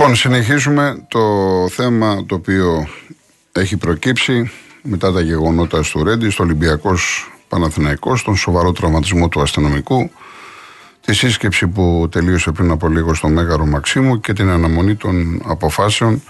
Λοιπόν, 0.00 0.16
συνεχίζουμε 0.16 1.06
το 1.08 1.20
θέμα 1.68 2.24
το 2.26 2.34
οποίο 2.34 2.88
έχει 3.52 3.76
προκύψει 3.76 4.50
μετά 4.82 5.12
τα 5.12 5.20
γεγονότα 5.20 5.82
στο 5.82 6.02
Ρέντι, 6.02 6.30
στο 6.30 6.42
Ολυμπιακός 6.42 7.30
Παναθηναϊκός, 7.48 8.22
τον 8.22 8.36
σοβαρό 8.36 8.72
τραυματισμό 8.72 9.28
του 9.28 9.40
αστυνομικού, 9.40 10.10
τη 11.00 11.14
σύσκεψη 11.14 11.66
που 11.66 12.08
τελείωσε 12.10 12.50
πριν 12.50 12.70
από 12.70 12.88
λίγο 12.88 13.14
στο 13.14 13.28
Μέγαρο 13.28 13.66
Μαξίμου 13.66 14.20
και 14.20 14.32
την 14.32 14.48
αναμονή 14.48 14.94
των 14.94 15.42
αποφάσεων 15.44 16.22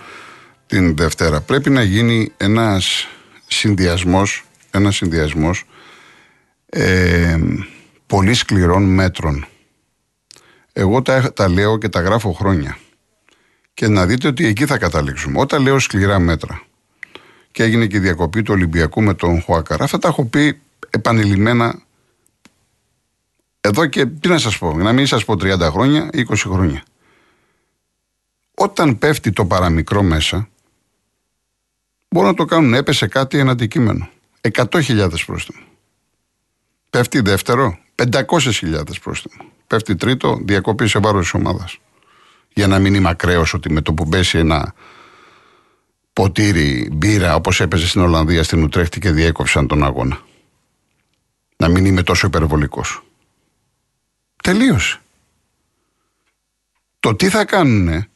την 0.66 0.96
Δευτέρα. 0.96 1.40
Πρέπει 1.40 1.70
να 1.70 1.82
γίνει 1.82 2.32
ένας 2.36 3.08
συνδυασμός, 3.46 4.44
ένας 4.70 4.96
συνδυασμός 4.96 5.64
ε, 6.66 7.38
πολύ 8.06 8.34
σκληρών 8.34 8.82
μέτρων. 8.82 9.46
Εγώ 10.72 11.02
τα, 11.02 11.32
τα 11.32 11.48
λέω 11.48 11.78
και 11.78 11.88
τα 11.88 12.00
γράφω 12.00 12.32
χρόνια. 12.32 12.76
Και 13.80 13.88
να 13.88 14.06
δείτε 14.06 14.28
ότι 14.28 14.46
εκεί 14.46 14.66
θα 14.66 14.78
καταλήξουμε. 14.78 15.40
Όταν 15.40 15.62
λέω 15.62 15.78
σκληρά 15.78 16.18
μέτρα 16.18 16.62
και 17.52 17.62
έγινε 17.62 17.86
και 17.86 17.96
η 17.96 18.00
διακοπή 18.00 18.42
του 18.42 18.52
Ολυμπιακού 18.54 19.02
με 19.02 19.14
τον 19.14 19.42
Χουάκαρα, 19.42 19.84
αυτά 19.84 19.98
τα 19.98 20.08
έχω 20.08 20.24
πει 20.24 20.60
επανειλημμένα 20.90 21.82
εδώ 23.60 23.86
και 23.86 24.06
τι 24.06 24.28
να 24.28 24.38
σας 24.38 24.58
πω, 24.58 24.72
να 24.74 24.92
μην 24.92 25.06
σας 25.06 25.24
πω 25.24 25.34
30 25.34 25.58
χρόνια, 25.60 26.10
20 26.12 26.24
χρόνια. 26.36 26.82
Όταν 28.54 28.98
πέφτει 28.98 29.32
το 29.32 29.44
παραμικρό 29.46 30.02
μέσα, 30.02 30.48
μπορούν 32.08 32.28
να 32.28 32.36
το 32.36 32.44
κάνουν. 32.44 32.74
Έπεσε 32.74 33.06
κάτι 33.06 33.38
ένα 33.38 33.50
αντικείμενο. 33.50 34.08
100.000 34.40 35.24
πρόστιμο. 35.26 35.62
Πέφτει 36.90 37.20
δεύτερο, 37.20 37.78
500.000 37.94 39.00
πρόστιμο. 39.02 39.50
Πέφτει 39.66 39.96
τρίτο, 39.96 40.38
διακοπή 40.42 40.86
σε 40.86 40.98
βάρος 40.98 41.22
της 41.22 41.34
ομάδας. 41.34 41.78
Για 42.52 42.66
να 42.66 42.78
μην 42.78 42.94
είμαι 42.94 43.08
ακραίος 43.08 43.54
ότι 43.54 43.72
με 43.72 43.80
το 43.80 43.92
που 43.92 44.08
πέσει 44.08 44.38
ένα 44.38 44.74
ποτήρι 46.12 46.88
μπύρα 46.92 47.34
όπως 47.34 47.60
έπαιζε 47.60 47.86
στην 47.86 48.00
Ολλανδία, 48.00 48.42
στην 48.42 48.62
Ουτρέχτη 48.62 49.00
και 49.00 49.10
διέκοψαν 49.10 49.66
τον 49.66 49.84
αγώνα. 49.84 50.20
Να 51.56 51.68
μην 51.68 51.84
είμαι 51.84 52.02
τόσο 52.02 52.26
υπερβολικός. 52.26 53.02
Τελείωσε. 54.42 55.00
Το 57.00 57.14
τι 57.14 57.28
θα 57.28 57.44
κάνουν, 57.44 58.06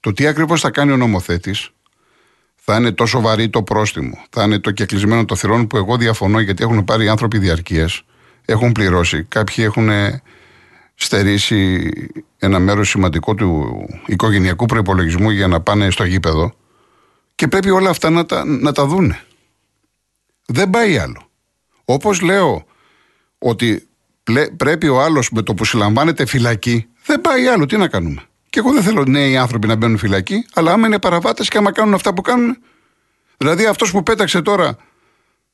το 0.00 0.12
τι 0.12 0.26
ακριβώς 0.26 0.60
θα 0.60 0.70
κάνει 0.70 0.92
ο 0.92 0.96
νομοθέτης, 0.96 1.70
θα 2.54 2.76
είναι 2.76 2.92
τόσο 2.92 3.20
βαρύ 3.20 3.48
το 3.50 3.62
πρόστιμο, 3.62 4.24
θα 4.30 4.42
είναι 4.42 4.58
το 4.58 4.70
κεκλεισμένο 4.70 5.24
το 5.24 5.36
θυρών 5.36 5.66
που 5.66 5.76
εγώ 5.76 5.96
διαφωνώ 5.96 6.40
γιατί 6.40 6.62
έχουν 6.62 6.84
πάρει 6.84 7.04
οι 7.04 7.08
άνθρωποι 7.08 7.38
διαρκείας, 7.38 8.02
έχουν 8.44 8.72
πληρώσει, 8.72 9.24
κάποιοι 9.24 9.64
έχουν 9.68 9.88
στερήσει 11.02 11.90
ένα 12.38 12.58
μέρος 12.58 12.88
σημαντικό 12.88 13.34
του 13.34 13.80
οικογενειακού 14.06 14.66
προπολογισμού 14.66 15.30
για 15.30 15.46
να 15.48 15.60
πάνε 15.60 15.90
στο 15.90 16.04
γήπεδο 16.04 16.52
και 17.34 17.48
πρέπει 17.48 17.70
όλα 17.70 17.90
αυτά 17.90 18.10
να 18.10 18.26
τα, 18.26 18.44
να 18.44 18.72
τα 18.72 18.86
δούνε. 18.86 19.20
Δεν 20.46 20.70
πάει 20.70 20.98
άλλο. 20.98 21.30
Όπως 21.84 22.20
λέω 22.20 22.64
ότι 23.38 23.88
πρέπει 24.56 24.88
ο 24.88 25.02
άλλος 25.02 25.30
με 25.30 25.42
το 25.42 25.54
που 25.54 25.64
συλλαμβάνεται 25.64 26.26
φυλακή, 26.26 26.88
δεν 27.04 27.20
πάει 27.20 27.46
άλλο. 27.46 27.66
Τι 27.66 27.76
να 27.76 27.88
κάνουμε; 27.88 28.22
Και 28.50 28.58
εγώ 28.58 28.72
δεν 28.72 28.82
θέλω 28.82 29.04
νέοι 29.04 29.36
άνθρωποι 29.36 29.66
να 29.66 29.74
μπαίνουν 29.74 29.98
φυλακή, 29.98 30.46
αλλά 30.54 30.72
άμα 30.72 30.86
είναι 30.86 30.98
παραβάτες 30.98 31.48
και 31.48 31.58
άμα 31.58 31.72
κάνουν 31.72 31.94
αυτά 31.94 32.14
που 32.14 32.22
κάνουν. 32.22 32.56
Δηλαδή 33.36 33.66
αυτός 33.66 33.90
που 33.90 34.02
πέταξε 34.02 34.42
τώρα 34.42 34.76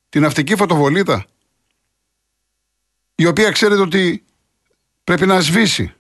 την 0.08 0.22
ναυτική 0.22 0.56
φωτοβολίδα, 0.56 1.24
η 3.14 3.26
οποία 3.26 3.50
ξέρετε 3.50 3.80
ότι 3.80 4.25
πρέπει 5.06 5.26
να 5.26 5.40
σβήσει. 5.40 5.94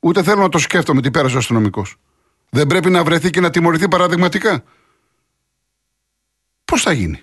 Ούτε 0.00 0.22
θέλω 0.22 0.40
να 0.40 0.48
το 0.48 0.58
σκέφτομαι 0.58 1.00
τι 1.00 1.10
πέρασε 1.10 1.34
ο 1.34 1.38
αστυνομικός. 1.38 1.96
Δεν 2.50 2.66
πρέπει 2.66 2.90
να 2.90 3.04
βρεθεί 3.04 3.30
και 3.30 3.40
να 3.40 3.50
τιμωρηθεί 3.50 3.88
παραδειγματικά. 3.88 4.64
Πώς 6.64 6.82
θα 6.82 6.92
γίνει; 6.92 7.20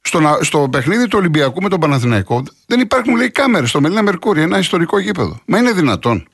Στο, 0.00 0.38
στο 0.40 0.68
παιχνίδι 0.68 1.08
του 1.08 1.18
Ολυμπιακού 1.18 1.62
με 1.62 1.68
τον 1.68 1.80
Παναθηναϊκό 1.80 2.42
δεν 2.66 2.80
υπάρχουν 2.80 3.16
λέει 3.16 3.30
κάμερες 3.30 3.68
στο 3.68 3.80
Μελίνα 3.80 4.02
Μερκούρι, 4.02 4.40
ένα 4.40 4.58
ιστορικό 4.58 4.98
γήπεδο. 4.98 5.40
Μα 5.46 5.58
είναι 5.58 5.72
δυνατόν 5.72 6.28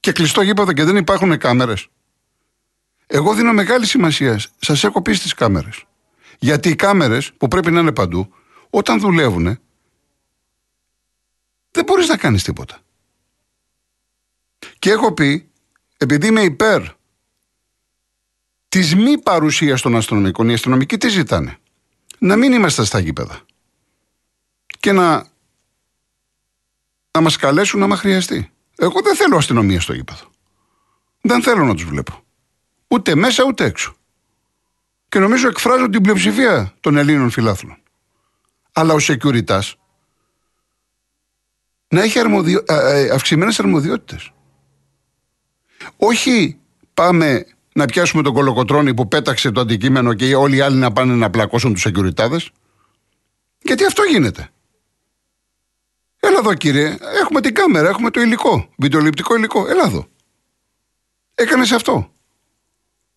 και 0.00 0.12
κλειστό 0.12 0.42
γήπεδο 0.42 0.72
και 0.72 0.84
δεν 0.84 0.96
υπάρχουν 0.96 1.38
κάμερες. 1.38 1.88
Εγώ 3.06 3.34
δίνω 3.34 3.52
μεγάλη 3.52 3.86
σημασία. 3.86 4.40
Σας 4.58 4.84
έχω 4.84 5.02
πει 5.02 5.12
στις 5.12 5.34
κάμερες. 5.34 5.84
Γιατί 6.38 6.68
οι 6.68 6.74
κάμερες 6.74 7.32
που 7.36 7.48
πρέπει 7.48 7.70
να 7.70 7.80
είναι 7.80 7.92
παντού, 7.92 8.32
όταν 8.70 9.00
δουλεύουν, 9.00 9.58
δεν 11.76 11.84
μπορείς 11.84 12.08
να 12.08 12.16
κάνεις 12.16 12.42
τίποτα. 12.42 12.78
Και 14.78 14.90
έχω 14.90 15.12
πει, 15.12 15.50
επειδή 15.96 16.26
είμαι 16.26 16.42
υπέρ 16.42 16.82
της 18.68 18.94
μη 18.94 19.18
παρουσίας 19.18 19.80
των 19.80 19.96
αστυνομικών, 19.96 20.48
οι 20.48 20.52
αστυνομικοί 20.52 20.96
τι 20.96 21.08
ζητάνε; 21.08 21.58
Να 22.18 22.36
μην 22.36 22.52
είμαστε 22.52 22.84
στα 22.84 22.98
γήπεδα. 22.98 23.40
Και 24.80 24.92
να, 24.92 25.26
να 27.10 27.20
μας 27.20 27.36
καλέσουν 27.36 27.82
άμα 27.82 27.96
χρειαστεί. 27.96 28.50
Εγώ 28.76 29.00
δεν 29.02 29.16
θέλω 29.16 29.36
αστυνομία 29.36 29.80
στο 29.80 29.92
γήπεδο. 29.92 30.30
Δεν 31.20 31.42
θέλω 31.42 31.64
να 31.64 31.74
τους 31.74 31.84
βλέπω. 31.84 32.24
Ούτε 32.88 33.14
μέσα 33.14 33.44
ούτε 33.44 33.64
έξω. 33.64 33.96
Και 35.08 35.18
νομίζω 35.18 35.48
εκφράζω 35.48 35.88
την 35.88 36.02
πλειοψηφία 36.02 36.74
των 36.80 36.96
Ελλήνων 36.96 37.30
φιλάθλων. 37.30 37.78
Αλλά 38.72 38.94
ο 38.94 38.98
Σεκιουριτά 38.98 39.62
να 41.88 42.02
έχει 42.02 42.18
αρμοδιο... 42.18 42.64
ε, 42.66 43.08
αυξημένες 43.08 43.58
αρμοδιότητες. 43.58 44.30
Όχι 45.96 46.58
πάμε 46.94 47.46
να 47.72 47.84
πιάσουμε 47.84 48.22
τον 48.22 48.32
κολοκοτρόνη 48.32 48.94
που 48.94 49.08
πέταξε 49.08 49.50
το 49.50 49.60
αντικείμενο 49.60 50.14
και 50.14 50.34
όλοι 50.34 50.56
οι 50.56 50.60
άλλοι 50.60 50.76
να 50.76 50.92
πάνε 50.92 51.14
να 51.14 51.30
πλακώσουν 51.30 51.72
τους 51.72 51.82
σεκιουριτάδε. 51.82 52.40
Γιατί 53.58 53.84
αυτό 53.84 54.02
γίνεται. 54.02 54.50
Έλα 56.20 56.38
εδώ 56.38 56.54
κύριε, 56.54 56.96
έχουμε 57.20 57.40
την 57.40 57.54
κάμερα, 57.54 57.88
έχουμε 57.88 58.10
το 58.10 58.20
υλικό, 58.20 58.68
βιντεοληπτικό 58.76 59.36
υλικό. 59.36 59.66
Έλα 59.68 59.84
εδώ. 59.84 60.08
Έκανες 61.34 61.72
αυτό. 61.72 62.12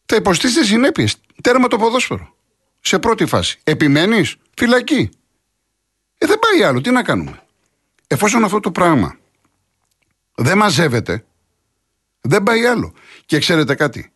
Θα 0.05 0.15
υποστείς 0.15 0.53
τις 0.53 0.67
συνέπειες. 0.67 1.15
Τέρμα 1.41 1.67
το 1.67 1.77
ποδόσφαιρο. 1.77 2.35
Σε 2.79 2.99
πρώτη 2.99 3.25
φάση. 3.25 3.59
Επιμένεις, 3.63 4.35
φυλακή. 4.57 5.09
Ε, 6.17 6.25
δεν 6.25 6.39
πάει 6.39 6.63
άλλο. 6.63 6.81
Τι 6.81 6.91
να 6.91 7.03
κάνουμε. 7.03 7.43
Εφόσον 8.11 8.43
αυτό 8.43 8.59
το 8.59 8.71
πράγμα 8.71 9.17
δεν 10.35 10.57
μαζεύεται, 10.57 11.25
δεν 12.21 12.43
πάει 12.43 12.65
άλλο. 12.65 12.93
Και 13.25 13.39
ξέρετε 13.39 13.75
κάτι. 13.75 14.11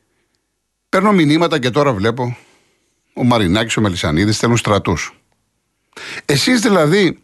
Παίρνω 0.90 1.12
μηνύματα 1.12 1.60
και 1.60 1.70
τώρα 1.70 1.94
βλέπω 1.94 2.38
ο 3.14 3.24
Μαρινάκης, 3.24 3.78
ο 3.78 3.82
Μελισανίδης 3.82 4.38
θέλουν 4.38 4.58
στρατούς. 4.58 5.20
Εσείς 6.26 6.62
δηλαδή 6.62 7.24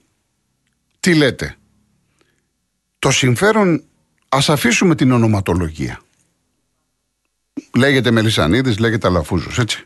τι 1.00 1.16
λέτε; 1.16 1.58
Το 3.00 3.12
συμφέρον, 3.12 3.84
ας 4.30 4.50
αφήσουμε 4.50 4.96
την 4.96 5.12
ονοματολογία. 5.12 6.02
Λέγεται 7.76 8.12
Μελισανίδης, 8.12 8.78
λέγεται 8.78 9.08
Αλαφούζος, 9.08 9.60
έτσι. 9.60 9.84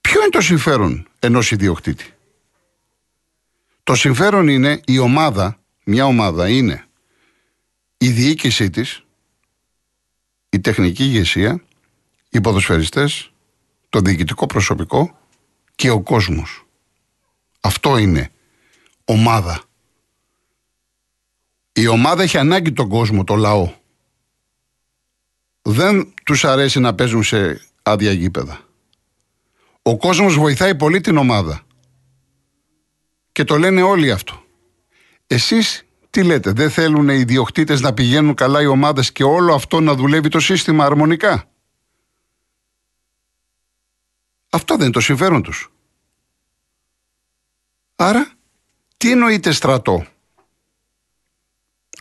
Ποιο 0.00 0.20
είναι 0.20 0.30
το 0.30 0.40
συμφέρον 0.40 1.08
ενός 1.18 1.50
ιδιοκτήτη; 1.50 2.13
Το 3.84 3.94
συμφέρον 3.94 4.48
είναι 4.48 4.80
η 4.86 4.98
ομάδα, 4.98 5.58
μια 5.84 6.04
ομάδα 6.06 6.48
είναι 6.48 6.84
η 7.98 8.10
διοίκησή 8.10 8.70
της, 8.70 9.04
η 10.48 10.60
τεχνική 10.60 11.04
ηγεσία, 11.04 11.62
οι 12.30 12.40
ποδοσφαιριστές, 12.40 13.32
το 13.88 14.00
διοικητικό 14.00 14.46
προσωπικό 14.46 15.18
και 15.74 15.90
ο 15.90 16.00
κόσμος. 16.00 16.66
Αυτό 17.60 17.96
είναι 17.96 18.30
ομάδα. 19.04 19.62
Η 21.72 21.86
ομάδα 21.86 22.22
έχει 22.22 22.38
ανάγκη 22.38 22.72
τον 22.72 22.88
κόσμο, 22.88 23.24
το 23.24 23.34
λαό. 23.34 23.72
Δεν 25.62 26.14
τους 26.24 26.44
αρέσει 26.44 26.80
να 26.80 26.94
παίζουν 26.94 27.22
σε 27.22 27.68
άδεια 27.82 28.12
γήπεδα. 28.12 28.60
Ο 29.82 29.96
κόσμος 29.96 30.34
βοηθάει 30.34 30.74
πολύ 30.74 31.00
την 31.00 31.16
ομάδα. 31.16 31.62
Και 33.34 33.44
το 33.44 33.58
λένε 33.58 33.82
όλοι 33.82 34.10
αυτό. 34.10 34.44
Εσείς 35.26 35.86
τι 36.10 36.22
λέτε, 36.22 36.52
δεν 36.52 36.70
θέλουν 36.70 37.08
οι 37.08 37.24
διοκτήτες 37.24 37.80
να 37.80 37.94
πηγαίνουν 37.94 38.34
καλά 38.34 38.62
οι 38.62 38.66
ομάδες 38.66 39.12
και 39.12 39.24
όλο 39.24 39.54
αυτό 39.54 39.80
να 39.80 39.94
δουλεύει 39.94 40.28
το 40.28 40.40
σύστημα 40.40 40.84
αρμονικά; 40.84 41.44
Αυτό 44.50 44.74
δεν 44.74 44.82
είναι 44.84 44.92
το 44.92 45.00
συμφέρον 45.00 45.42
τους. 45.42 45.72
Άρα, 47.96 48.32
τι 48.96 49.10
εννοείται 49.10 49.52
στρατό; 49.52 50.06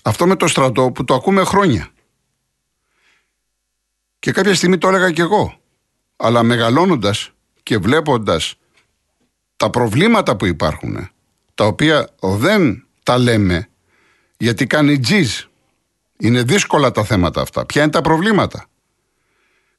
Αυτό 0.03 0.27
με 0.27 0.35
το 0.35 0.47
στρατό 0.47 0.91
που 0.91 1.03
το 1.03 1.13
ακούμε 1.13 1.43
χρόνια. 1.43 1.89
Και 4.19 4.31
κάποια 4.31 4.55
στιγμή 4.55 4.77
το 4.77 4.87
έλεγα 4.87 5.11
και 5.11 5.21
εγώ. 5.21 5.59
Αλλά 6.15 6.43
μεγαλώνοντας 6.43 7.31
και 7.63 7.77
βλέποντας 7.77 8.55
τα 9.55 9.69
προβλήματα 9.69 10.35
που 10.35 10.45
υπάρχουν, 10.45 11.07
τα 11.53 11.65
οποία 11.65 12.09
δεν 12.21 12.87
τα 13.03 13.17
λέμε 13.17 13.67
γιατί 14.37 14.67
κάνει 14.67 14.99
τζιζ 14.99 15.41
Είναι 16.17 16.43
δύσκολα 16.43 16.91
τα 16.91 17.03
θέματα 17.03 17.41
αυτά. 17.41 17.65
Ποια 17.65 17.81
είναι 17.81 17.91
τα 17.91 18.01
προβλήματα; 18.01 18.65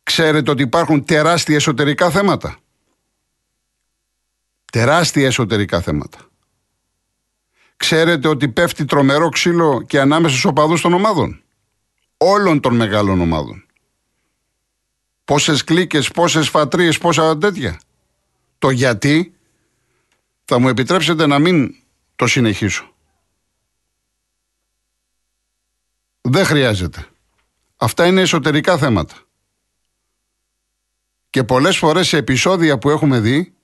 Ξέρετε 0.02 0.50
ότι 0.50 0.62
υπάρχουν 0.62 1.04
τεράστια 1.04 1.54
εσωτερικά 1.54 2.10
θέματα; 2.10 2.56
Τεράστια 4.72 5.26
εσωτερικά 5.26 5.80
θέματα. 5.80 6.18
Ξέρετε 7.76 8.28
ότι 8.28 8.48
πέφτει 8.48 8.84
τρομερό 8.84 9.28
ξύλο 9.28 9.82
και 9.82 10.00
ανάμεσα 10.00 10.32
στους 10.32 10.44
οπαδούς 10.44 10.80
των 10.80 10.92
ομάδων; 10.92 11.42
Όλων 12.16 12.60
των 12.60 12.76
μεγάλων 12.76 13.20
ομάδων. 13.20 13.66
Πόσες 15.24 15.64
κλίκες, 15.64 16.10
πόσες 16.10 16.48
φατρίες, 16.48 16.98
πόσα 16.98 17.38
τέτοια. 17.38 17.80
Το 18.58 18.70
γιατί; 18.70 19.34
Θα 20.44 20.58
μου 20.58 20.68
επιτρέψετε 20.68 21.26
να 21.26 21.38
μην 21.38 21.74
το 22.16 22.26
συνεχίσω. 22.26 22.94
Δεν 26.20 26.44
χρειάζεται. 26.44 27.06
Αυτά 27.76 28.06
είναι 28.06 28.20
εσωτερικά 28.20 28.78
θέματα. 28.78 29.14
Και 31.30 31.44
πολλές 31.44 31.76
φορές 31.76 32.08
σε 32.08 32.16
επεισόδια 32.16 32.78
που 32.78 32.90
έχουμε 32.90 33.20
δει 33.20 33.54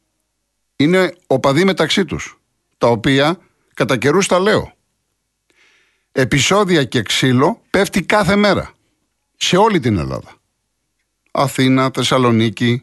είναι 0.77 1.15
οπαδοί 1.27 1.65
μεταξύ 1.65 2.05
τους, 2.05 2.41
τα 2.79 2.87
οποία 2.87 3.39
κατά 3.75 3.97
καιρούς 3.97 4.27
τα 4.27 4.39
λέω. 4.39 4.73
Επισόδια 6.13 6.85
και 6.85 7.03
ξύλο 7.03 7.63
πέφτει 7.71 8.03
κάθε 8.03 8.37
μέρα, 8.37 8.73
σε 9.37 9.57
όλη 9.57 9.81
την 9.81 9.99
Ελλάδα. 9.99 10.35
Αθήνα, 11.31 11.91
Θεσσαλονίκη, 11.95 12.83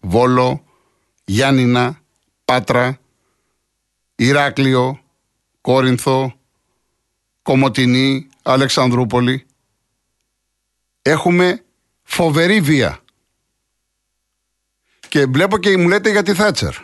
Βόλο, 0.00 0.64
Γιάννηνα, 1.24 2.00
Πάτρα, 2.44 2.98
Ηράκλειο, 4.20 5.00
Κόρινθο, 5.60 6.38
Κομωτινή, 7.42 8.28
Αλεξανδρούπολη. 8.42 9.46
Έχουμε 11.02 11.64
φοβερή 12.02 12.60
βία. 12.60 12.98
Και 15.08 15.26
βλέπω 15.26 15.58
και 15.58 15.76
μου 15.76 15.88
λέτε 15.88 16.10
για 16.10 16.22
τη 16.22 16.34
Θάτσερ. 16.34 16.74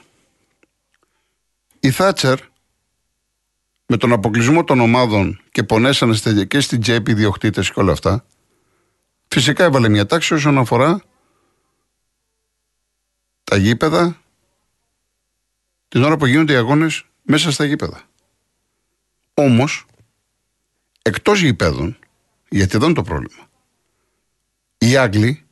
Η 1.80 1.90
Θάτσερ 1.90 2.38
με 3.86 3.96
τον 3.96 4.12
αποκλεισμό 4.12 4.64
των 4.64 4.80
ομάδων 4.80 5.40
και 5.50 5.62
πονέσανε 5.62 6.44
και 6.44 6.60
στην 6.60 6.80
τσέπη 6.80 7.14
διοκτήτες 7.14 7.70
και 7.70 7.80
όλα 7.80 7.92
αυτά, 7.92 8.26
φυσικά 9.28 9.64
έβαλε 9.64 9.88
μια 9.88 10.06
τάξη 10.06 10.34
όσον 10.34 10.58
αφορά 10.58 11.02
τα 13.44 13.56
γήπεδα 13.56 14.22
την 15.88 16.02
ώρα 16.02 16.16
που 16.16 16.26
γίνονται 16.26 16.52
οι 16.52 16.56
αγώνες 16.56 17.04
μέσα 17.24 17.50
στα 17.50 17.64
γήπεδα. 17.64 18.02
Όμως, 19.34 19.86
εκτός 21.02 21.40
γηπέδων, 21.40 21.98
γιατί 22.48 22.76
εδώ 22.76 22.84
είναι 22.84 22.94
το 22.94 23.02
πρόβλημα, 23.02 23.48
οι 24.78 24.96
Άγγλοι 24.96 25.44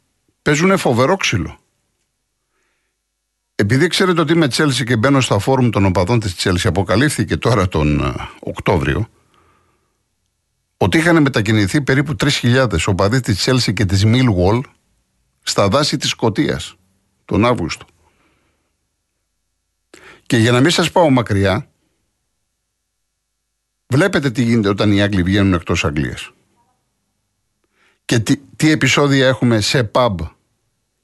παίζουν 0.43 0.79
φοβερό 0.79 1.17
ξύλο. 1.17 1.59
Επειδή 3.55 3.87
ξέρετε 3.87 4.21
ότι 4.21 4.33
είμαι 4.33 4.49
Τσέλσι 4.49 4.85
και 4.85 4.97
μπαίνω 4.97 5.21
στα 5.21 5.39
φόρουμ 5.39 5.71
των 5.71 5.85
οπαδών 5.85 6.21
της 6.21 6.35
Τσέλσι, 6.35 6.67
αποκαλύφθηκε 6.67 7.37
τώρα 7.37 7.69
τον 7.69 8.01
ε, 8.01 8.15
Οκτώβριο, 8.41 9.09
ότι 10.77 10.99
είχαν 10.99 11.23
μετακινηθεί 11.23 11.83
περίπου 11.83 12.17
3.000 12.19 12.69
οπαδοί 12.87 13.21
της 13.21 13.37
Τσέλσι 13.37 13.73
και 13.73 13.85
της 13.85 14.03
Millwall 14.07 14.61
στα 15.43 15.69
δάση 15.69 15.97
της 15.97 16.11
Σκοτίας 16.11 16.75
τον 17.25 17.45
Αύγουστο. 17.45 17.87
Και 20.33 20.39
για 20.39 20.53
να 20.53 20.61
μην 20.61 20.71
σας 20.71 20.91
πάω 20.91 21.11
μακριά, 21.11 21.69
βλέπετε 23.87 24.31
τι 24.31 24.43
γίνεται 24.43 24.69
όταν 24.69 24.93
οι 24.93 25.03
Άγγλοι 25.03 25.23
βγαίνουν 25.23 25.55
εκτός 25.55 25.85
Αγγλίας. 25.85 26.31
Και 28.05 28.19
τι, 28.19 28.37
τι 28.57 28.71
επεισόδια 28.71 29.27
έχουμε 29.27 29.61
σε 29.61 29.91
pub 29.95 30.15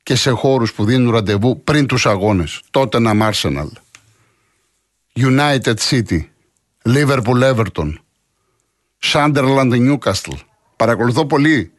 και 0.02 0.14
σε 0.14 0.30
χώρους 0.30 0.72
που 0.72 0.84
δίνουν 0.84 1.12
ραντεβού 1.12 1.62
πριν 1.62 1.86
τους 1.86 2.06
αγώνες. 2.06 2.62
Τότε 2.70 2.98
να 2.98 3.30
Arsenal, 3.32 3.68
United 5.14 5.74
City, 5.74 6.20
Liverpool 6.84 7.54
Everton, 7.54 7.92
Sunderland 9.02 9.72
Newcastle. 9.72 10.38
Παρακολουθώ 10.76 11.26
πολύ 11.26 11.72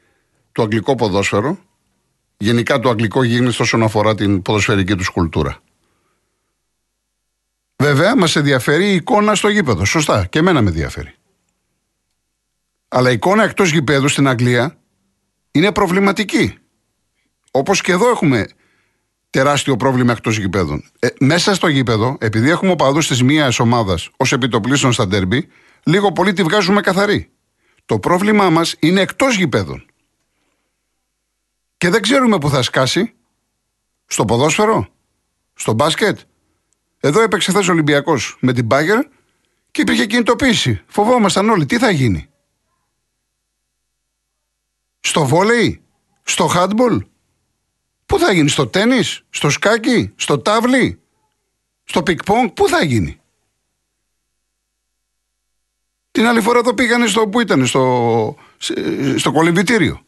το 0.51 0.61
αγγλικό 0.61 0.95
ποδόσφαιρο, 0.95 1.59
γενικά 2.37 2.79
το 2.79 2.89
αγγλικό 2.89 3.23
γίγνεσθε 3.23 3.63
όσον 3.63 3.83
αφορά 3.83 4.15
την 4.15 4.41
ποδοσφαιρική 4.41 4.95
τους 4.95 5.09
κουλτούρα. 5.09 5.61
Βέβαια, 7.81 8.15
μας 8.15 8.35
ενδιαφέρει 8.35 8.91
η 8.91 8.93
εικόνα 8.93 9.35
στο 9.35 9.49
γήπεδο. 9.49 9.85
Σωστά, 9.85 10.25
και 10.25 10.39
εμένα 10.39 10.61
με 10.61 10.69
ενδιαφέρει. 10.69 11.13
Αλλά 12.87 13.09
η 13.09 13.13
εικόνα 13.13 13.43
εκτός 13.43 13.71
γηπέδου 13.71 14.07
στην 14.07 14.27
Αγγλία 14.27 14.77
είναι 15.51 15.71
προβληματική. 15.71 16.57
Όπως 17.51 17.81
και 17.81 17.91
εδώ 17.91 18.09
έχουμε 18.09 18.47
τεράστιο 19.29 19.75
πρόβλημα 19.75 20.11
εκτός 20.11 20.37
γηπέδων. 20.37 20.83
Ε, 20.99 21.07
μέσα 21.19 21.53
στο 21.53 21.67
γήπεδο, 21.67 22.17
επειδή 22.19 22.49
έχουμε 22.49 22.71
οπαδούς 22.71 23.07
της 23.07 23.23
μίας 23.23 23.59
ομάδας 23.59 24.09
ως 24.17 24.31
επιτοπλίστων 24.31 24.91
στα 24.93 25.07
ντέρμπι, 25.07 25.47
λίγο 25.83 26.11
πολύ 26.11 26.33
τη 26.33 26.43
βγάζουμε 26.43 26.81
καθαρή. 26.81 27.31
Το 27.85 27.99
πρόβλημά 27.99 28.49
μας 28.49 28.75
είναι 28.79 29.01
εκτός 29.01 29.35
γηπέδων. 29.35 29.85
Και 31.77 31.89
δεν 31.89 32.01
ξέρουμε 32.01 32.37
που 32.37 32.49
θα 32.49 32.61
σκάσει. 32.61 33.13
Στο 34.05 34.25
ποδόσφαιρο, 34.25 34.87
στο 35.53 35.73
μπάσκετ, 35.73 36.19
εδώ 36.99 37.21
έπαιξε 37.21 37.51
χθες 37.51 37.67
ο 37.67 37.71
Ολυμπιακός 37.71 38.37
με 38.39 38.53
την 38.53 38.65
Μπάγκερ 38.65 39.05
και 39.71 39.81
υπήρχε 39.81 40.05
κινητοποίηση. 40.05 40.83
Φοβόμασταν 40.87 41.49
όλοι. 41.49 41.65
Τι 41.65 41.77
θα 41.77 41.89
γίνει; 41.89 42.29
Στο 44.99 45.25
βόλεϊ, 45.25 45.81
στο 46.23 46.47
χάντμπολ, 46.47 47.05
πού 48.05 48.19
θα 48.19 48.31
γίνει, 48.31 48.49
στο 48.49 48.67
τέννις, 48.67 49.23
στο 49.29 49.49
σκάκι, 49.49 50.13
στο 50.15 50.39
τάβλι, 50.39 51.01
στο 51.83 52.03
πινγκ-πονγκ, 52.03 52.49
πού 52.49 52.67
θα 52.67 52.83
γίνει; 52.83 53.19
Την 56.11 56.25
άλλη 56.25 56.41
φορά 56.41 56.59
εδώ 56.59 56.73
πήγανε 56.73 57.07
στο 57.07 57.27
που 57.27 57.39
ήταν, 57.39 57.65
στο, 57.65 58.35
στο 59.17 59.31
κολυμβητήριο 59.31 60.01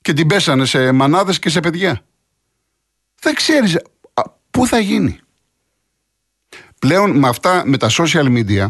και 0.00 0.12
την 0.12 0.26
πέσανε 0.26 0.64
σε 0.64 0.92
μανάδες 0.92 1.38
και 1.38 1.50
σε 1.50 1.60
παιδιά. 1.60 2.04
Δεν 3.20 3.34
ξέρεις 3.34 3.78
πού 4.50 4.66
θα 4.66 4.78
γίνει; 4.78 5.20
Πλέον 6.78 7.18
με 7.18 7.28
αυτά, 7.28 7.62
με 7.66 7.76
τα 7.76 7.90
social 7.90 8.26
media, 8.26 8.66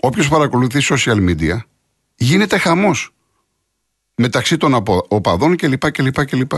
όποιος 0.00 0.28
παρακολουθεί 0.28 0.78
social 0.82 1.28
media, 1.28 1.56
γίνεται 2.14 2.58
χαμός 2.58 3.10
μεταξύ 4.14 4.56
των 4.56 4.84
οπαδών 5.08 5.56
κλπ. 5.56 5.90
κλπ, 5.90 6.24
κλπ. 6.24 6.52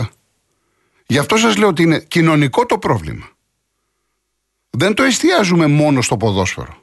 Γι' 1.06 1.18
αυτό 1.18 1.36
σας 1.36 1.56
λέω 1.56 1.68
ότι 1.68 1.82
είναι 1.82 1.98
κοινωνικό 1.98 2.66
το 2.66 2.78
πρόβλημα. 2.78 3.28
Δεν 4.70 4.94
το 4.94 5.02
εστιάζουμε 5.02 5.66
μόνο 5.66 6.02
στο 6.02 6.16
ποδόσφαιρο. 6.16 6.82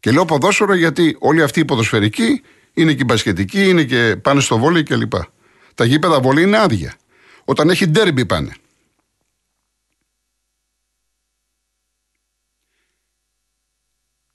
Και 0.00 0.10
λέω 0.12 0.24
ποδόσφαιρο 0.24 0.74
γιατί 0.74 1.16
όλοι 1.18 1.42
αυτοί 1.42 1.60
οι 1.60 1.64
ποδοσφαιρικοί 1.64 2.42
είναι 2.74 2.94
και 2.94 3.04
μπασκετικοί, 3.04 3.68
είναι 3.68 3.84
και 3.84 4.16
πάνε 4.16 4.40
στο 4.40 4.58
βόλιο 4.58 4.82
κλπ. 4.82 5.12
Τα 5.74 5.84
γήπεδα 5.84 6.20
βόλιο 6.20 6.42
είναι 6.42 6.58
άδεια. 6.58 6.96
Όταν 7.44 7.70
έχει 7.70 7.86
ντέρμπι 7.86 8.26
πάνε. 8.26 8.52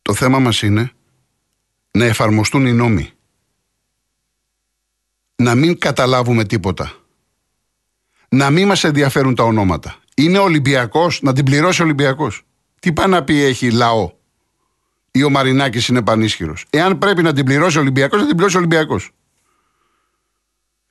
Το 0.03 0.13
θέμα 0.13 0.39
μας 0.39 0.61
είναι 0.61 0.91
να 1.91 2.05
εφαρμοστούν 2.05 2.65
οι 2.65 2.73
νόμοι. 2.73 3.09
Να 5.35 5.55
μην 5.55 5.79
καταλάβουμε 5.79 6.45
τίποτα. 6.45 6.93
Να 8.29 8.49
μην 8.49 8.67
μας 8.67 8.83
ενδιαφέρουν 8.83 9.35
τα 9.35 9.43
ονόματα. 9.43 9.95
Είναι 10.15 10.37
Ολυμπιακός, 10.37 11.21
να 11.21 11.33
την 11.33 11.45
πληρώσει 11.45 11.81
ο 11.81 11.85
Ολυμπιακός. 11.85 12.43
Τι 12.79 12.93
πάει 12.93 13.07
να 13.07 13.23
πει 13.23 13.41
έχει 13.41 13.71
λαό. 13.71 14.11
Ή 15.11 15.23
ο 15.23 15.29
Μαρινάκης 15.29 15.87
είναι 15.87 16.01
πανίσχυρος. 16.01 16.65
Εάν 16.69 16.97
πρέπει 16.97 17.21
να 17.21 17.33
την 17.33 17.45
πληρώσει 17.45 17.77
ο 17.77 17.81
Ολυμπιακός, 17.81 18.19
να 18.19 18.27
την 18.27 18.35
πληρώσει 18.35 18.55
ο 18.55 18.59
Ολυμπιακός. 18.59 19.11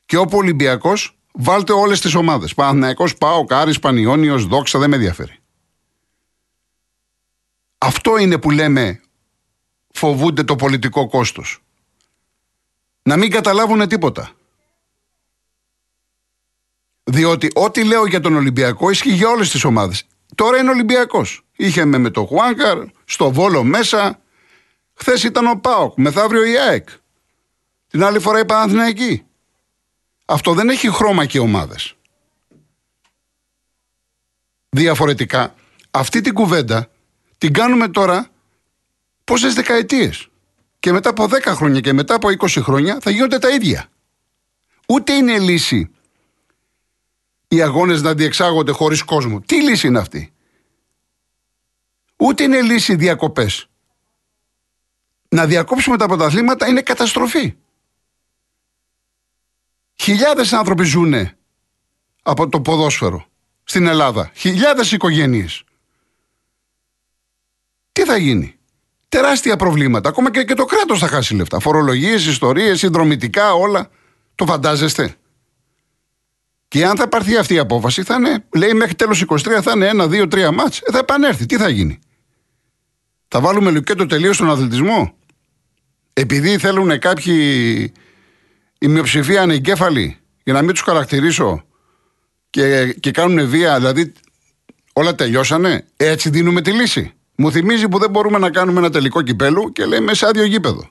Και 0.06 0.16
όπου 0.16 0.36
ο 0.36 0.38
Ολυμπιακός, 0.38 1.18
βάλτε 1.32 1.72
όλες 1.72 2.00
τις 2.00 2.14
ομάδες. 2.14 2.54
Παναθηναϊκός, 2.54 3.16
Πάο, 3.16 3.44
Κάρης, 3.44 3.78
Πανιόνιος, 3.78 4.46
Δόξα, 4.46 4.78
δεν 4.78 4.90
με 4.90 4.96
ενδιαφέρει. 4.96 5.41
Αυτό 7.84 8.16
είναι 8.16 8.38
που 8.38 8.50
λέμε 8.50 9.00
φοβούνται 9.92 10.44
το 10.44 10.56
πολιτικό 10.56 11.08
κόστος. 11.08 11.62
Να 13.02 13.16
μην 13.16 13.30
καταλάβουν 13.30 13.88
τίποτα. 13.88 14.30
Διότι 17.04 17.50
ό,τι 17.54 17.84
λέω 17.84 18.06
για 18.06 18.20
τον 18.20 18.34
Ολυμπιακό 18.34 18.90
ισχύει 18.90 19.12
για 19.12 19.28
όλες 19.28 19.50
τις 19.50 19.64
ομάδες. 19.64 20.06
Τώρα 20.34 20.58
είναι 20.58 20.70
Ολυμπιακός. 20.70 21.44
Είχε 21.56 21.84
με, 21.84 21.98
με 21.98 22.10
το 22.10 22.24
Χουάνκαρ, 22.24 22.78
στο 23.04 23.30
Βόλο 23.30 23.64
μέσα. 23.64 24.20
Χθες 24.94 25.22
ήταν 25.22 25.46
ο 25.46 25.56
Πάοκ, 25.56 25.98
μεθαύριο 25.98 26.44
η 26.44 26.58
ΑΕΚ. 26.58 26.88
Την 27.88 28.04
άλλη 28.04 28.18
φορά 28.18 28.38
η 28.38 28.44
Παναθηναϊκή. 28.44 29.26
Αυτό 30.24 30.54
δεν 30.54 30.68
έχει 30.68 30.90
χρώμα 30.90 31.26
και 31.26 31.38
ομάδες. 31.38 31.96
Διαφορετικά, 34.68 35.54
αυτή 35.90 36.20
την 36.20 36.34
κουβέντα 36.34 36.91
την 37.42 37.52
κάνουμε 37.52 37.88
τώρα 37.88 38.28
πόσες 39.24 39.54
δεκαετίες. 39.54 40.28
και 40.78 40.92
μετά 40.92 41.08
από 41.08 41.24
10 41.24 41.42
χρόνια 41.44 41.80
και 41.80 41.92
μετά 41.92 42.14
από 42.14 42.28
20 42.28 42.62
χρόνια 42.62 42.98
θα 43.00 43.10
γίνονται 43.10 43.38
τα 43.38 43.48
ίδια. 43.48 43.88
Ούτε 44.88 45.12
είναι 45.12 45.38
λύση 45.38 45.90
οι 47.48 47.62
αγώνες 47.62 48.02
να 48.02 48.14
διεξάγονται 48.14 48.72
χωρίς 48.72 49.02
κόσμο. 49.02 49.40
Τι 49.40 49.62
λύση 49.62 49.86
είναι 49.86 49.98
αυτή; 49.98 50.32
Ούτε 52.16 52.42
είναι 52.42 52.60
λύση 52.60 52.94
διακοπές. 52.94 53.66
Να 55.28 55.46
διακόψουμε 55.46 55.96
τα 55.96 56.06
πρωταθλήματα 56.06 56.68
είναι 56.68 56.82
καταστροφή. 56.82 57.56
Χιλιάδες 59.94 60.52
άνθρωποι 60.52 60.84
ζουν 60.84 61.14
από 62.22 62.48
το 62.48 62.60
ποδόσφαιρο 62.60 63.26
στην 63.64 63.86
Ελλάδα. 63.86 64.30
Χιλιάδες 64.34 64.92
οικογένειες. 64.92 65.64
Τι 68.02 68.08
θα 68.08 68.16
γίνει; 68.16 68.54
Τεράστια 69.08 69.56
προβλήματα. 69.56 70.08
Ακόμα 70.08 70.30
και, 70.30 70.44
και 70.44 70.54
το 70.54 70.64
κράτος 70.64 70.98
θα 70.98 71.06
χάσει 71.08 71.34
λεφτά. 71.34 71.60
Φορολογίες, 71.60 72.26
ιστορίες, 72.26 72.78
συνδρομητικά, 72.78 73.52
όλα. 73.52 73.90
Το 74.34 74.46
φαντάζεστε; 74.46 75.14
Και 76.68 76.86
αν 76.86 76.96
θα 76.96 77.08
πάρθει 77.08 77.36
αυτή 77.36 77.54
η 77.54 77.58
απόφαση, 77.58 78.02
θα 78.02 78.14
είναι, 78.14 78.44
λέει 78.56 78.72
μέχρι 78.72 78.94
τέλος 78.94 79.24
23 79.28 79.60
θα 79.62 79.72
είναι 79.74 79.86
ένα, 79.86 80.08
δύο, 80.08 80.28
τρία 80.28 80.52
μάτς. 80.52 80.80
Ε, 80.80 80.92
θα 80.92 80.98
επανέλθει. 80.98 81.46
Τι 81.46 81.56
θα 81.56 81.68
γίνει; 81.68 81.98
Θα 83.28 83.40
βάλουμε 83.40 83.70
λίγο 83.70 83.94
το 83.96 84.06
τελείως 84.06 84.36
στον 84.36 84.50
αθλητισμό; 84.50 85.14
Επειδή 86.12 86.58
θέλουν 86.58 86.98
κάποιοι 86.98 87.92
η 88.78 88.88
μειοψηφία 88.88 89.42
ανεγκέφαλοι, 89.42 90.16
για 90.44 90.52
να 90.52 90.62
μην 90.62 90.70
τους 90.70 90.82
χαρακτηρίσω, 90.82 91.64
και, 92.50 92.96
και 93.00 93.10
κάνουν 93.10 93.48
βία, 93.48 93.78
δηλαδή 93.78 94.12
όλα 94.92 95.14
τελειώσανε. 95.14 95.86
Έτσι 95.96 96.30
δίνουμε 96.30 96.60
τη 96.62 96.70
λύση. 96.70 97.14
Μου 97.42 97.52
θυμίζει 97.52 97.88
που 97.88 97.98
δεν 97.98 98.10
μπορούμε 98.10 98.38
να 98.38 98.50
κάνουμε 98.50 98.78
ένα 98.78 98.90
τελικό 98.90 99.22
κυπέλου 99.22 99.72
και 99.72 99.84
λέμε 99.84 100.14
σε 100.14 100.26
άδειο 100.26 100.44
γήπεδο. 100.44 100.90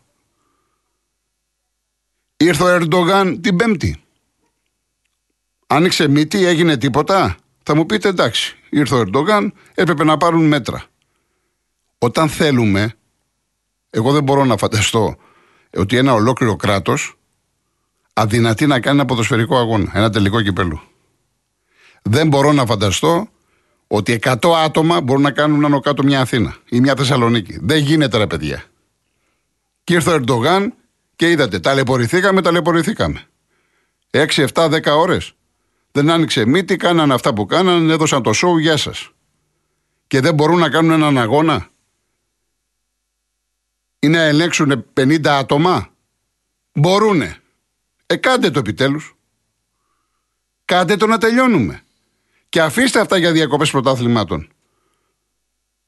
Ήρθε 2.38 2.63
ο 2.63 2.67
Ερντογάν 2.67 3.41
την 3.41 3.55
Πέμπτη. 3.55 4.03
Άνοιξε 5.67 6.08
μύτη, 6.08 6.46
έγινε 6.46 6.77
τίποτα. 6.77 7.38
Θα 7.63 7.75
μου 7.75 7.86
πείτε 7.86 8.10
εντάξει, 8.10 8.58
ήρθε 8.70 8.96
ο 8.96 9.00
Ερντογάν, 9.00 9.53
έπρεπε 9.74 10.03
να 10.03 10.17
πάρουν 10.17 10.48
μέτρα. 10.48 10.84
Όταν 11.98 12.29
θέλουμε, 12.29 12.93
εγώ 13.89 14.12
δεν 14.12 14.24
μπορώ 14.24 14.46
να 14.46 14.58
φανταστώ 14.58 15.17
ότι 15.77 15.98
ένα 15.98 16.13
ολόκληρο 16.13 16.55
κράτος 16.55 17.20
αδυνατεί 18.13 18.67
να 18.67 18.79
κάνει 18.79 18.98
ένα 18.98 19.05
ποδοσφαιρικό 19.05 19.58
αγώνα, 19.58 19.91
ένα 19.93 20.10
τελικό 20.10 20.41
κυπέλου. 20.41 20.81
Δεν 22.01 22.27
μπορώ 22.27 22.51
να 22.51 22.65
φανταστώ 22.65 23.27
ότι 23.93 24.19
100 24.24 24.36
άτομα 24.63 25.01
μπορούν 25.01 25.21
να 25.21 25.31
κάνουν 25.31 25.65
άνω 25.65 25.79
κάτω 25.79 26.03
μια 26.03 26.21
Αθήνα 26.21 26.55
ή 26.69 26.79
μια 26.79 26.95
Θεσσαλονίκη. 26.95 27.57
Δεν 27.62 27.77
γίνεται 27.77 28.17
ρε 28.17 28.27
παιδιά. 28.27 28.63
Και 29.83 29.93
ήρθε 29.93 30.10
ο 30.10 30.13
Ερντογάν 30.13 30.74
και 31.15 31.29
είδατε, 31.29 31.60
ταλαιπωρηθήκαμε, 31.60 32.41
ταλαιπωρηθήκαμε. 32.41 33.27
6, 34.12 34.25
7, 34.53 34.69
10 34.69 34.98
ώρες. 34.98 35.33
Δεν 35.91 36.10
άνοιξε 36.10 36.45
μύτη, 36.45 36.75
κάνανε 36.75 37.13
αυτά 37.13 37.33
που 37.33 37.45
κάνανε, 37.45 37.93
έδωσαν 37.93 38.24
το 38.24 38.33
σοου, 38.33 38.57
γεια 38.57 38.77
σας. 38.77 39.12
Και 40.07 40.19
δεν 40.19 40.33
μπορούν 40.33 40.60
να 40.60 40.69
κάνουν 40.69 40.91
έναν 40.91 41.17
αγώνα. 41.17 41.69
Ή 44.00 44.07
να 44.07 44.21
ελέγξουν 44.21 44.86
50 44.93 45.27
άτομα. 45.27 45.89
Μπορούνε. 46.74 47.38
Ε, 48.05 48.15
κάντε 48.15 48.51
το 48.51 48.60
επιτέλους. 48.60 49.15
Κάντε 50.65 50.95
το 50.95 51.07
να 51.07 51.17
τελειώνουμε. 51.17 51.83
Και 52.51 52.62
αφήστε 52.62 53.00
αυτά 53.00 53.17
για 53.17 53.31
διακοπές 53.31 53.72
πρωτάθληματων. 53.72 54.50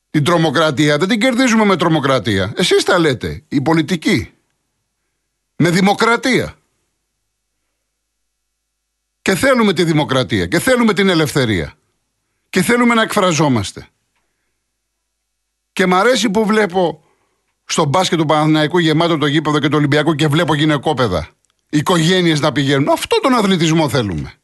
Την 0.10 0.24
τρομοκρατία 0.24 0.98
δεν 0.98 1.08
την 1.08 1.20
κερδίζουμε 1.20 1.66
με 1.66 1.76
τρομοκρατία. 1.76 2.54
Εσείς 2.56 2.84
τα 2.84 3.00
λέτε, 3.00 3.44
η 3.48 3.62
πολιτική. 3.62 4.34
Με 5.56 5.70
δημοκρατία. 5.70 6.56
Και 9.22 9.36
θέλουμε 9.36 9.74
τη 9.74 9.84
δημοκρατία 9.84 10.46
και 10.46 10.60
θέλουμε 10.60 10.94
την 10.94 11.10
ελευθερία. 11.10 11.74
Και 12.50 12.62
θέλουμε 12.62 12.94
να 12.94 13.02
εκφραζόμαστε. 13.02 13.88
Και 15.74 15.86
μ' 15.86 15.94
αρέσει 15.94 16.30
που 16.30 16.46
βλέπω 16.46 17.04
στο 17.66 17.86
μπάσκετ 17.86 18.20
του 18.20 18.26
Παναθηναϊκού 18.26 18.78
γεμάτο 18.78 19.18
το 19.18 19.26
γήπεδο 19.26 19.60
και 19.60 19.68
το 19.68 19.78
Ολυμπιακό 19.78 20.16
και 20.16 20.28
βλέπω 20.28 20.54
γυναικόπαιδα. 20.54 21.30
Οικογένειες 21.70 22.40
να 22.40 22.52
πηγαίνουν. 22.52 22.90
Αυτό 22.90 23.20
τον 23.20 23.34
αθλητισμό 23.34 23.90
θέλουμε. 23.90 24.38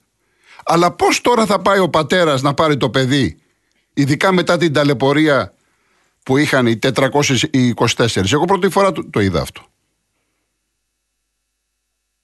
Αλλά 0.64 0.92
πώς 0.92 1.22
τώρα 1.22 1.46
θα 1.46 1.60
πάει 1.62 1.80
ο 1.80 1.90
πατέρας 1.90 2.42
να 2.42 2.54
πάρει 2.54 2.78
το 2.78 2.90
παιδί, 2.90 3.40
ειδικά 3.94 4.32
μετά 4.32 4.58
την 4.58 4.74
ταλαιπωρία 4.74 5.54
που 6.24 6.38
είχαν 6.38 6.68
οι 6.68 6.80
424. 6.82 8.32
Εγώ 8.32 8.46
πρώτη 8.46 8.70
φορά 8.70 8.92
το, 8.92 9.10
το 9.10 9.20
είδα 9.20 9.42
αυτό. 9.42 9.66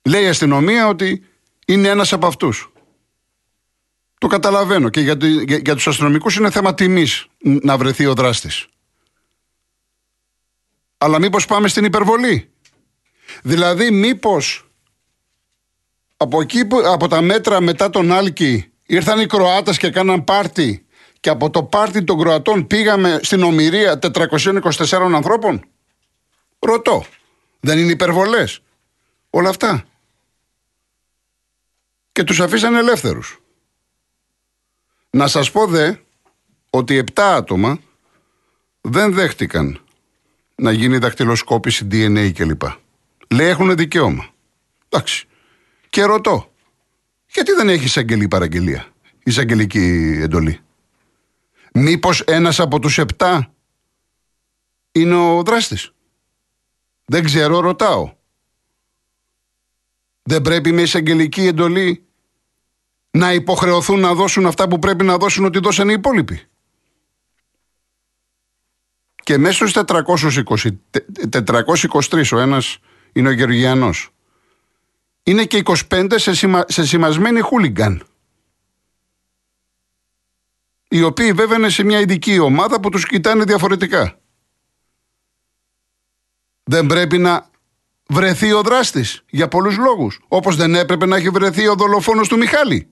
Λέει 0.01 0.23
η 0.23 0.27
αστυνομία 0.27 0.87
ότι 0.87 1.25
είναι 1.65 1.87
ένας 1.87 2.13
από 2.13 2.27
αυτούς. 2.27 2.71
Το 4.17 4.27
καταλαβαίνω 4.27 4.89
και 4.89 4.99
για, 4.99 5.17
για, 5.21 5.57
για 5.57 5.75
τους 5.75 5.87
αστυνομικούς 5.87 6.35
είναι 6.35 6.51
θέμα 6.51 6.73
τιμής 6.73 7.27
να 7.39 7.77
βρεθεί 7.77 8.05
ο 8.05 8.13
δράστης. 8.13 8.67
Αλλά 10.97 11.19
μήπως 11.19 11.45
πάμε 11.45 11.67
στην 11.67 11.83
υπερβολή; 11.83 12.49
Δηλαδή 13.41 13.91
μήπως 13.91 14.64
από, 16.17 16.41
εκεί, 16.41 16.62
από 16.86 17.07
τα 17.07 17.22
μέτρα 17.22 17.62
μετά 17.62 17.89
τον 17.89 18.12
Άλκη 18.12 18.72
ήρθαν 18.86 19.19
οι 19.19 19.25
Κροάτες 19.25 19.77
και 19.77 19.89
κάναν 19.89 20.24
πάρτι 20.24 20.86
και 21.19 21.29
από 21.29 21.50
το 21.50 21.63
πάρτι 21.63 22.03
των 22.03 22.19
Κροατών 22.19 22.67
πήγαμε 22.67 23.19
στην 23.22 23.43
ομοιρία 23.43 24.00
424 24.01 25.12
ανθρώπων. 25.13 25.63
Ρωτώ. 26.60 27.05
Δεν 27.60 27.77
είναι 27.77 27.91
υπερβολές. 27.91 28.60
Όλα 29.29 29.50
αυτά. 29.50 29.84
Και 32.12 32.24
τους 32.24 32.39
αφήσαν 32.39 32.75
ελεύθερους. 32.75 33.39
Να 35.10 35.27
σας 35.27 35.51
πω 35.51 35.67
δε 35.67 35.93
ότι 36.69 37.03
7 37.13 37.22
άτομα 37.22 37.79
δεν 38.81 39.13
δέχτηκαν 39.13 39.81
να 40.55 40.72
γίνει 40.72 40.98
δακτυλοσκόπηση 40.98 41.88
DNA 41.91 42.31
κλπ. 42.34 42.62
Λέει 43.27 43.48
έχουν 43.48 43.75
δικαίωμα. 43.75 44.29
Εντάξει. 44.89 45.27
Και 45.95 46.03
ρωτώ, 46.03 46.53
γιατί 47.27 47.51
δεν 47.51 47.69
έχει 47.69 47.83
εισαγγελή 47.83 48.27
παραγγελία, 48.27 48.93
εισαγγελική 49.23 50.17
εντολή; 50.21 50.59
Μήπως 51.73 52.21
ένας 52.21 52.59
από 52.59 52.79
τους 52.79 52.97
επτά 52.97 53.53
είναι 54.91 55.15
ο 55.15 55.43
δράστης; 55.43 55.93
Δεν 57.05 57.23
ξέρω, 57.23 57.59
ρωτάω. 57.59 58.13
Δεν 60.23 60.41
πρέπει 60.41 60.71
με 60.71 60.81
εισαγγελική 60.81 61.41
εντολή 61.41 62.05
να 63.11 63.33
υποχρεωθούν 63.33 63.99
να 63.99 64.13
δώσουν 64.13 64.45
αυτά 64.45 64.67
που 64.67 64.79
πρέπει 64.79 65.03
να 65.03 65.17
δώσουν 65.17 65.45
ότι 65.45 65.59
δώσαν 65.59 65.89
οι 65.89 65.93
υπόλοιποι; 65.97 66.41
Και 69.23 69.37
μέσα 69.37 69.67
στους 69.67 69.71
420, 69.71 70.79
423 71.29 72.31
ο 72.31 72.39
ένας 72.39 72.77
είναι 73.13 73.27
ο 73.27 73.31
Γεωργιανός. 73.31 74.14
Είναι 75.27 75.46
και 75.46 75.63
25 75.89 76.13
σε, 76.15 76.34
σημα, 76.34 76.63
σε 76.67 76.86
σημασμένη 76.86 77.39
χούλιγκαν. 77.39 78.08
Οι 80.88 81.01
οποίοι 81.01 81.34
βέβαια 81.34 81.58
είναι 81.58 81.70
σε 81.70 81.84
μια 81.84 82.00
ειδική 82.00 82.39
ομάδα 82.39 82.79
που 82.79 82.89
τους 82.89 83.05
κοιτάνε 83.05 83.44
διαφορετικά. 83.44 84.20
Δεν 86.63 86.86
πρέπει 86.86 87.17
να 87.17 87.50
βρεθεί 88.08 88.53
ο 88.53 88.62
δράστης 88.62 89.24
για 89.29 89.48
πολλούς 89.48 89.77
λόγους. 89.77 90.20
Όπως 90.27 90.55
δεν 90.55 90.75
έπρεπε 90.75 91.05
να 91.05 91.15
έχει 91.15 91.29
βρεθεί 91.29 91.67
ο 91.67 91.75
δολοφόνος 91.75 92.27
του 92.27 92.38
Μιχάλη. 92.38 92.89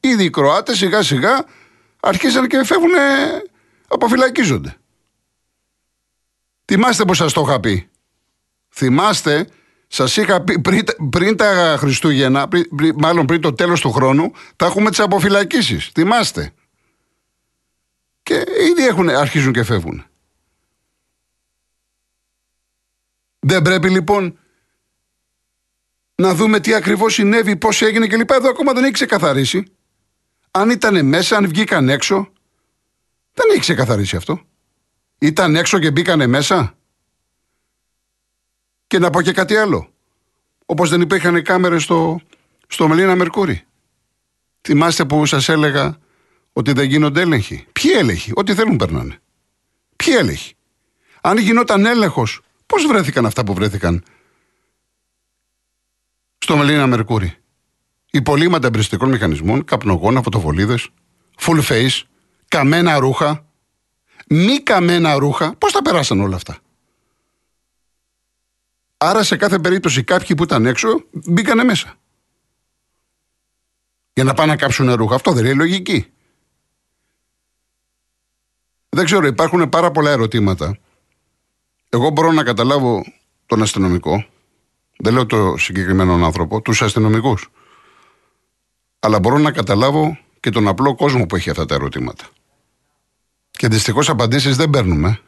Ήδη 0.00 0.24
οι 0.24 0.30
Κροάτες 0.30 0.76
σιγά 0.76 1.02
σιγά 1.02 1.44
αρχίσαν 2.00 2.46
και 2.46 2.64
φεύγουν, 2.64 2.92
αποφυλακίζονται. 3.88 4.76
Θυμάστε 6.64 7.04
που 7.04 7.14
σας 7.14 7.32
το 7.32 7.40
είχα 7.40 7.60
πει. 7.60 7.90
Θυμάστε, 8.68 9.48
σας 9.94 10.16
είχα 10.16 10.40
πει 10.40 10.60
πριν, 10.60 10.84
πριν 11.10 11.36
τα 11.36 11.76
Χριστούγεννα, 11.78 12.48
πριν, 12.48 12.94
μάλλον 12.98 13.26
πριν 13.26 13.40
το 13.40 13.52
τέλος 13.52 13.80
του 13.80 13.92
χρόνου, 13.92 14.32
θα 14.56 14.66
έχουμε 14.66 14.90
τις 14.90 15.00
αποφυλακίσεις. 15.00 15.90
Θυμάστε. 15.94 16.52
Και 18.22 18.44
ήδη 18.70 18.86
έχουν, 18.86 19.08
αρχίζουν 19.08 19.52
και 19.52 19.62
φεύγουν. 19.62 20.04
Δεν 23.38 23.62
πρέπει 23.62 23.90
λοιπόν 23.90 24.38
να 26.14 26.34
δούμε 26.34 26.60
τι 26.60 26.74
ακριβώς 26.74 27.14
συνέβη, 27.14 27.56
πώς 27.56 27.82
έγινε 27.82 28.06
κλπ. 28.06 28.30
Εδώ 28.30 28.48
ακόμα 28.48 28.72
δεν 28.72 28.84
έχει 28.84 28.92
ξεκαθαρίσει. 28.92 29.64
Αν 30.50 30.70
ήταν 30.70 31.06
μέσα, 31.06 31.36
αν 31.36 31.48
βγήκαν 31.48 31.88
έξω, 31.88 32.32
δεν 33.32 33.46
έχει 33.50 33.60
ξεκαθαρίσει 33.60 34.16
αυτό. 34.16 34.40
Ήταν 35.18 35.56
έξω 35.56 35.78
και 35.78 35.90
μπήκανε 35.90 36.26
μέσα. 36.26 36.76
Και 38.92 38.98
να 38.98 39.10
πω 39.10 39.22
και 39.22 39.32
κάτι 39.32 39.56
άλλο. 39.56 39.92
Όπως 40.66 40.90
δεν 40.90 41.00
υπήρχαν 41.00 41.42
κάμερες 41.42 41.82
στο, 41.82 42.20
στο 42.66 42.88
Μελίνα 42.88 43.16
Μερκούρι. 43.16 43.64
Θυμάστε 44.60 45.04
που 45.04 45.26
σας 45.26 45.48
έλεγα 45.48 45.98
ότι 46.52 46.72
δεν 46.72 46.84
γίνονται 46.84 47.20
έλεγχοι. 47.20 47.66
Ποιοι 47.72 47.90
έλεγχοι, 47.94 48.32
ό,τι 48.34 48.54
θέλουν 48.54 48.76
περνάνε. 48.76 49.18
Ποιοι 49.96 50.14
έλεγχοι; 50.18 50.54
Αν 51.20 51.38
γινόταν 51.38 51.86
έλεγχος 51.86 52.40
Πώς 52.66 52.86
βρέθηκαν 52.86 53.26
αυτά 53.26 53.44
που 53.44 53.54
βρέθηκαν 53.54 54.04
στο 56.38 56.56
Μελίνα 56.56 56.86
Μερκούρι. 56.86 57.36
Υπολείμματα 58.10 58.66
εμπριστικών 58.66 59.08
μηχανισμών, 59.08 59.64
καπνογόνα, 59.64 60.22
φωτοβολίδες, 60.22 60.88
full 61.40 61.62
face, 61.68 62.02
καμένα 62.48 62.98
ρούχα, 62.98 63.46
μη 64.28 64.58
καμένα 64.58 65.14
ρούχα. 65.14 65.54
Πώς 65.56 65.72
τα 65.72 65.82
περάσαν 65.82 66.20
όλα 66.20 66.36
αυτά; 66.36 66.58
Άρα 69.04 69.22
σε 69.22 69.36
κάθε 69.36 69.58
περίπτωση 69.58 70.04
κάποιοι 70.04 70.36
που 70.36 70.42
ήταν 70.42 70.66
έξω 70.66 70.88
μπήκανε 71.10 71.64
μέσα. 71.64 71.94
Για 74.12 74.24
να 74.24 74.34
πάνε 74.34 74.50
να 74.50 74.56
κάψουν 74.56 74.94
ρούχα. 74.94 75.14
Αυτό 75.14 75.32
δεν 75.32 75.44
είναι 75.44 75.54
λογική. 75.54 76.12
Δεν 78.88 79.04
ξέρω, 79.04 79.26
υπάρχουν 79.26 79.68
πάρα 79.68 79.90
πολλά 79.90 80.10
ερωτήματα. 80.10 80.78
Εγώ 81.88 82.10
μπορώ 82.10 82.32
να 82.32 82.42
καταλάβω 82.44 83.04
τον 83.46 83.62
αστυνομικό. 83.62 84.26
Δεν 84.98 85.12
λέω 85.12 85.26
το 85.26 85.56
συγκεκριμένο 85.56 86.24
άνθρωπο, 86.24 86.60
τους 86.60 86.82
αστυνομικούς. 86.82 87.50
Αλλά 88.98 89.18
μπορώ 89.18 89.38
να 89.38 89.52
καταλάβω 89.52 90.18
και 90.40 90.50
τον 90.50 90.68
απλό 90.68 90.94
κόσμο 90.94 91.26
που 91.26 91.36
έχει 91.36 91.50
αυτά 91.50 91.66
τα 91.66 91.74
ερωτήματα. 91.74 92.28
Και 93.50 93.68
δυστυχώ 93.68 94.00
απαντήσεις 94.06 94.56
δεν 94.56 94.70
παίρνουμε. 94.70 95.20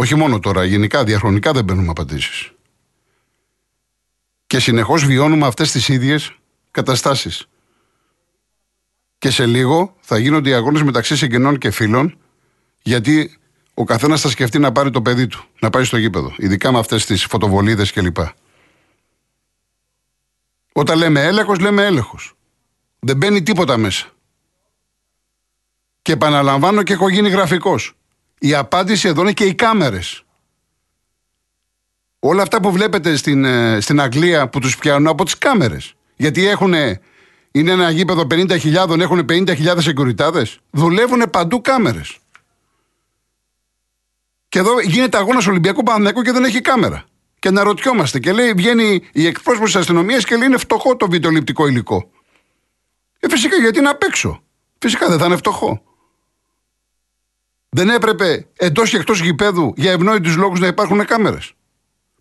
Όχι 0.00 0.14
μόνο 0.14 0.38
τώρα, 0.38 0.64
γενικά, 0.64 1.04
διαχρονικά 1.04 1.52
δεν 1.52 1.64
παίρνουμε 1.64 1.90
απαντήσεις. 1.90 2.52
Και 4.46 4.58
συνεχώς 4.58 5.04
βιώνουμε 5.04 5.46
αυτές 5.46 5.70
τις 5.70 5.88
ίδιες 5.88 6.36
καταστάσεις. 6.70 7.46
Και 9.18 9.30
σε 9.30 9.46
λίγο 9.46 9.96
θα 10.00 10.18
γίνονται 10.18 10.50
οι 10.50 10.52
αγώνες 10.52 10.82
μεταξύ 10.82 11.16
συγγενών 11.16 11.58
και 11.58 11.70
φίλων, 11.70 12.18
γιατί 12.82 13.38
ο 13.74 13.84
καθένας 13.84 14.20
θα 14.20 14.28
σκεφτεί 14.28 14.58
να 14.58 14.72
πάρει 14.72 14.90
το 14.90 15.02
παιδί 15.02 15.26
του, 15.26 15.44
να 15.60 15.70
πάει 15.70 15.84
στο 15.84 15.96
γήπεδο. 15.96 16.34
Ειδικά 16.36 16.72
με 16.72 16.78
αυτές 16.78 17.06
τις 17.06 17.24
φωτοβολίδες 17.24 17.92
κλπ. 17.92 18.16
Όταν 20.72 20.98
λέμε 20.98 21.24
έλεγχος, 21.24 21.58
λέμε 21.58 21.84
έλεγχος. 21.84 22.32
Δεν 22.98 23.16
μπαίνει 23.16 23.42
τίποτα 23.42 23.76
μέσα. 23.76 24.06
Και 26.02 26.12
επαναλαμβάνω 26.12 26.82
και 26.82 26.92
έχω 26.92 27.08
γίνει 27.08 27.28
γραφικός. 27.28 27.94
Η 28.42 28.54
απάντηση 28.54 29.08
εδώ 29.08 29.20
είναι 29.20 29.32
και 29.32 29.44
οι 29.44 29.54
κάμερες. 29.54 30.24
Όλα 32.18 32.42
αυτά 32.42 32.60
που 32.60 32.72
βλέπετε 32.72 33.16
στην, 33.16 33.44
ε, 33.44 33.80
στην 33.80 34.00
Αγγλία 34.00 34.48
που 34.48 34.58
τους 34.58 34.76
πιάνουν 34.76 35.08
από 35.08 35.24
τις 35.24 35.38
κάμερες. 35.38 35.94
Γιατί 36.16 36.46
έχουν, 36.46 36.74
είναι 37.50 37.70
ένα 37.70 37.90
γήπεδο 37.90 38.26
50.000, 38.26 39.00
έχουν 39.00 39.24
50.000 39.24 39.86
εγκουριτάδες. 39.86 40.58
Δουλεύουν 40.70 41.30
παντού 41.30 41.60
κάμερες. 41.60 42.18
Και 44.48 44.58
εδώ 44.58 44.80
γίνεται 44.80 45.16
αγώνας 45.16 45.46
Ολυμπιακού 45.46 45.82
Παναθηναϊκού 45.82 46.22
και 46.22 46.32
δεν 46.32 46.44
έχει 46.44 46.60
κάμερα. 46.60 47.04
Και 47.38 47.48
αναρωτιόμαστε. 47.48 48.18
Και 48.18 48.32
λέει, 48.32 48.52
βγαίνει 48.52 49.08
η 49.12 49.26
εκπρόσωπος 49.26 49.70
της 49.70 49.80
αστυνομίας 49.80 50.24
και 50.24 50.36
λέει: 50.36 50.46
Είναι 50.46 50.58
φτωχό 50.58 50.96
το 50.96 51.08
βιντεοληπτικό 51.08 51.66
υλικό. 51.66 52.10
Ε, 53.20 53.28
φυσικά 53.28 53.56
γιατί 53.56 53.78
είναι 53.78 53.88
απ' 53.88 54.02
έξω. 54.02 54.42
Φυσικά 54.78 55.08
δεν 55.08 55.18
θα 55.18 55.26
είναι 55.26 55.36
φτωχό. 55.36 55.82
Δεν 57.72 57.88
έπρεπε 57.88 58.46
εντός 58.56 58.90
και 58.90 58.96
εκτός 58.96 59.20
γηπέδου 59.20 59.72
για 59.76 59.92
ευνόητους 59.92 60.36
λόγους 60.36 60.60
να 60.60 60.66
υπάρχουν 60.66 61.04
κάμερες. 61.04 61.52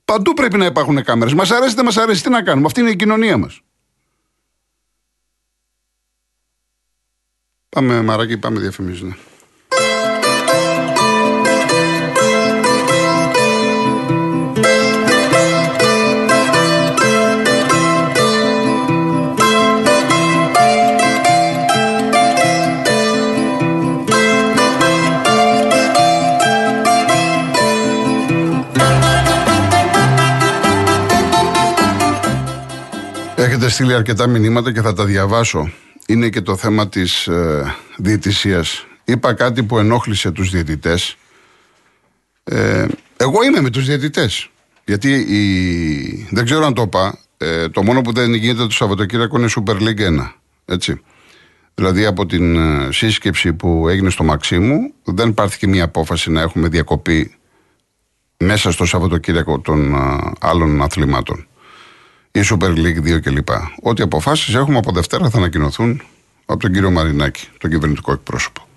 Παντού 0.06 0.34
πρέπει 0.34 0.58
να 0.58 0.66
υπάρχουν 0.66 1.04
κάμερες. 1.04 1.34
Μας 1.34 1.52
αρέσει, 1.52 1.76
δεν 1.76 1.86
μας 1.86 1.98
αρέσει, 1.98 2.24
τι 2.24 2.30
να 2.30 2.44
κάνουμε. 2.44 2.66
Αυτή 2.66 2.80
είναι 2.80 2.90
η 2.90 2.96
κοινωνία 2.96 3.38
μας. 3.38 3.62
Πάμε 7.70 8.02
μαράκι, 8.02 8.38
πάμε 8.38 8.60
διαφημίζει. 8.60 9.16
Έχετε 33.70 33.84
στείλει 33.84 33.98
αρκετά 33.98 34.28
μηνύματα 34.28 34.74
και 34.74 34.82
θα 34.82 34.94
τα 34.94 35.06
διαβάσω. 35.06 35.72
Είναι 36.08 36.30
και 36.30 36.42
το 36.42 36.56
θέμα 36.56 36.90
της 36.90 37.28
ε, 37.28 37.76
διαιτησίας. 37.98 38.86
Είπα 39.04 39.34
κάτι 39.34 39.64
που 39.64 39.78
ενόχλησε 39.78 40.32
τους 40.32 40.50
διαιτητές. 40.50 41.16
Ε, 42.44 42.86
εγώ 43.18 43.44
είμαι 43.44 43.62
με 43.62 43.70
τους 43.70 43.86
διαιτητές. 43.86 44.50
Γιατί 44.86 45.12
η... 45.14 46.28
δεν 46.32 46.46
ξέρω 46.46 46.66
αν 46.66 46.74
το 46.74 46.82
είπα. 46.82 47.20
Ε, 47.38 47.70
το 47.70 47.84
μόνο 47.84 48.02
που 48.02 48.12
δεν 48.12 48.34
γίνεται 48.34 48.64
το 48.64 48.70
Σαββατοκύριακο 48.70 49.38
είναι 49.38 49.50
Super 49.56 49.76
League 49.76 50.22
1. 50.22 50.32
Έτσι. 50.66 51.02
Δηλαδή 51.76 52.06
από 52.06 52.26
την 52.26 52.56
ε, 52.56 52.92
σύσκεψη 52.92 53.54
που 53.54 53.88
έγινε 53.90 54.10
στο 54.10 54.24
Μαξίμου 54.24 54.94
δεν 55.04 55.34
πάρθηκε 55.34 55.68
μια 55.68 55.84
απόφαση 55.84 56.32
να 56.32 56.42
έχουμε 56.42 56.68
διακοπή 56.68 57.36
μέσα 58.38 58.72
στο 58.72 58.86
Σαββατοκύριακο 58.86 59.60
των 59.60 59.94
ε, 59.94 59.98
άλλων 60.40 60.82
αθλημάτων 60.82 61.49
η 62.32 62.40
Super 62.44 62.76
League 62.76 63.02
2 63.04 63.22
κλπ. 63.22 63.50
Ό,τι 63.82 64.02
αποφάσεις 64.02 64.56
έχουμε 64.56 64.78
από 64.78 64.92
Δευτέρα 64.92 65.30
θα 65.30 65.38
ανακοινωθούν 65.38 66.02
από 66.46 66.60
τον 66.60 66.72
κύριο 66.74 66.92
Μαρινάκη, 66.92 67.48
τον 67.58 67.70
κυβερνητικό 67.70 68.12
εκπρόσωπο. 68.12 68.68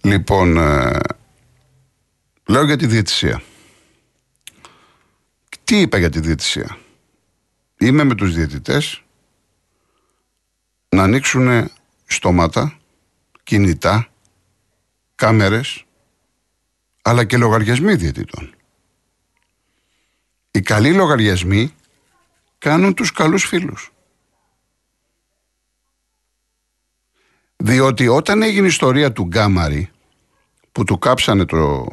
Λοιπόν, 0.00 0.56
ε, 0.56 0.98
λέω 2.46 2.64
για 2.64 2.76
τη 2.76 2.86
διαιτησία. 2.86 3.42
Τι 5.64 5.80
είπα 5.80 5.98
για 5.98 6.10
τη 6.10 6.20
διαιτησία; 6.20 6.78
Είμαι 7.78 8.04
με 8.04 8.14
τους 8.14 8.34
διαιτητές 8.34 9.02
να 10.88 11.02
ανοίξουν 11.02 11.70
στόματα, 12.06 12.78
κινητά, 13.42 14.08
κάμερες, 15.14 15.84
αλλά 17.02 17.24
και 17.24 17.36
λογαριασμοί 17.36 17.94
διαιτητών. 17.94 18.54
Οι 20.50 20.60
καλοί 20.60 20.92
λογαριασμοί 20.92 21.74
κάνουν 22.64 22.94
τους 22.94 23.12
καλούς 23.12 23.44
φίλους. 23.44 23.92
Διότι 27.56 28.08
όταν 28.08 28.42
έγινε 28.42 28.64
η 28.64 28.68
ιστορία 28.68 29.12
του 29.12 29.24
Γκάμαρη 29.24 29.90
που 30.72 30.84
του 30.84 30.98
κάψανε 30.98 31.44
το, 31.44 31.86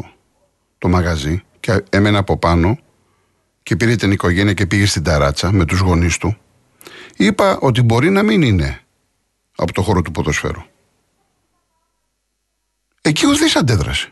το 0.78 0.88
μαγαζί 0.88 1.44
και 1.60 1.84
έμενε 1.90 2.18
από 2.18 2.38
πάνω 2.38 2.80
και 3.64 3.76
πήρε 3.76 3.96
την 3.96 4.12
οικογένεια 4.12 4.54
και 4.54 4.66
πήγε 4.66 4.86
στην 4.86 5.04
ταράτσα 5.04 5.52
με 5.52 5.66
τους 5.66 5.80
γονείς 5.80 6.18
του 6.18 6.38
είπα 7.18 7.58
ότι 7.58 7.82
μπορεί 7.82 8.10
να 8.10 8.24
μην 8.24 8.42
είναι 8.42 8.82
από 9.56 9.74
το 9.74 9.82
χώρο 9.82 10.02
του 10.02 10.12
ποδοσφαίρου. 10.12 10.62
Εκεί 13.02 13.28
ουδής 13.28 13.56
αντέδρασε. 13.56 14.12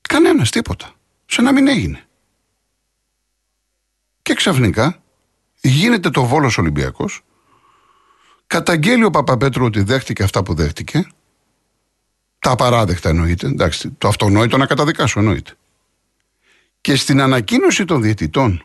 Κανένας 0.00 0.50
τίποτα. 0.50 0.92
Σε 1.26 1.42
να 1.42 1.52
μην 1.52 1.68
έγινε. 1.68 2.07
Και 4.48 4.54
ξαφνικά 4.54 5.02
γίνεται 5.60 6.10
το 6.10 6.24
Βόλος 6.24 6.58
Ολυμπιακός, 6.58 7.24
καταγγέλει 8.46 9.04
ο 9.04 9.10
Παπαπέτρου 9.10 9.64
ότι 9.64 9.82
δέχτηκε 9.82 10.22
αυτά 10.22 10.42
που 10.42 10.54
δέχτηκε, 10.54 11.06
τα 12.38 12.50
απαράδεκτα 12.50 13.08
εννοείται, 13.08 13.46
εντάξει, 13.46 13.90
το 13.90 14.08
αυτονόητο 14.08 14.56
να 14.56 14.66
καταδικάσω 14.66 15.18
εννοείται. 15.18 15.52
Και 16.80 16.96
στην 16.96 17.20
ανακοίνωση 17.20 17.84
των 17.84 18.02
διαιτητών 18.02 18.64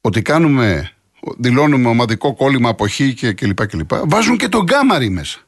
ότι 0.00 0.22
κάνουμε, 0.22 0.92
δηλώνουμε 1.38 1.88
ομαδικό 1.88 2.34
κόλλημα 2.34 2.68
αποχή 2.68 3.14
και 3.14 3.32
κλπ. 3.32 3.66
κλπ 3.66 3.90
βάζουν 4.04 4.36
και 4.36 4.48
τον 4.48 4.64
γκάμαρι 4.64 5.08
μέσα. 5.08 5.38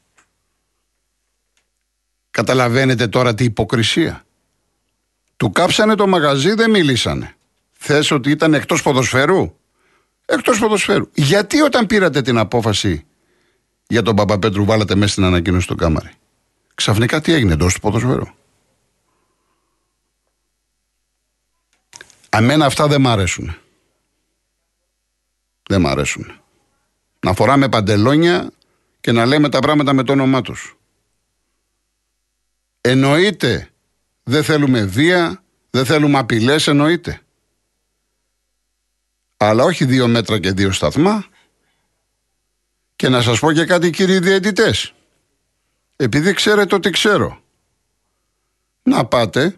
Καταλαβαίνετε 2.30 3.08
τώρα 3.08 3.34
τι 3.34 3.44
υποκρισία. 3.44 4.24
Του 5.36 5.50
κάψανε 5.50 5.94
το 5.94 6.06
μαγαζί, 6.06 6.54
δεν 6.54 6.70
μιλήσανε. 6.70 7.35
Θες 7.76 8.10
ότι 8.10 8.30
ήταν 8.30 8.54
εκτός 8.54 8.82
ποδοσφαίρου; 8.82 9.56
Εκτός 10.26 10.58
ποδοσφαίρου. 10.58 11.10
Γιατί 11.14 11.60
όταν 11.60 11.86
πήρατε 11.86 12.22
την 12.22 12.38
απόφαση 12.38 13.06
για 13.86 14.02
τον 14.02 14.16
Παπαπέτρου 14.16 14.64
βάλατε 14.64 14.94
μέσα 14.94 15.12
στην 15.12 15.24
ανακοίνωση 15.24 15.66
του 15.66 15.74
Κάμαρη; 15.74 16.10
Ξαφνικά 16.74 17.20
τι 17.20 17.32
έγινε 17.32 17.52
εντός 17.52 17.74
του 17.74 17.80
ποδοσφαίρου; 17.80 18.26
Αμένα 22.28 22.66
αυτά 22.66 22.86
δεν 22.86 23.00
μ' 23.00 23.08
αρέσουν. 23.08 23.56
Δεν 25.68 25.80
μ' 25.80 25.86
αρέσουν. 25.86 26.40
Να 27.20 27.34
φοράμε 27.34 27.68
παντελόνια 27.68 28.50
και 29.00 29.12
να 29.12 29.26
λέμε 29.26 29.48
τα 29.48 29.58
πράγματα 29.58 29.92
με 29.92 30.02
το 30.02 30.12
όνομά 30.12 30.42
τους. 30.42 30.76
Εννοείται 32.80 33.70
δεν 34.22 34.44
θέλουμε 34.44 34.84
βία, 34.84 35.42
δεν 35.70 35.84
θέλουμε 35.84 36.18
απειλές, 36.18 36.66
εννοείται. 36.66 37.20
Αλλά 39.48 39.64
όχι 39.64 39.84
δύο 39.84 40.08
μέτρα 40.08 40.38
και 40.38 40.52
δύο 40.52 40.72
σταθμά. 40.72 41.26
Και 42.96 43.08
να 43.08 43.22
σας 43.22 43.38
πω 43.38 43.52
και 43.52 43.64
κάτι 43.64 43.90
κύριοι 43.90 44.18
διαιτητές. 44.18 44.94
Επειδή 45.96 46.32
ξέρετε 46.32 46.74
ότι 46.74 46.90
ξέρω. 46.90 47.40
να 48.82 49.04
πάτε 49.04 49.56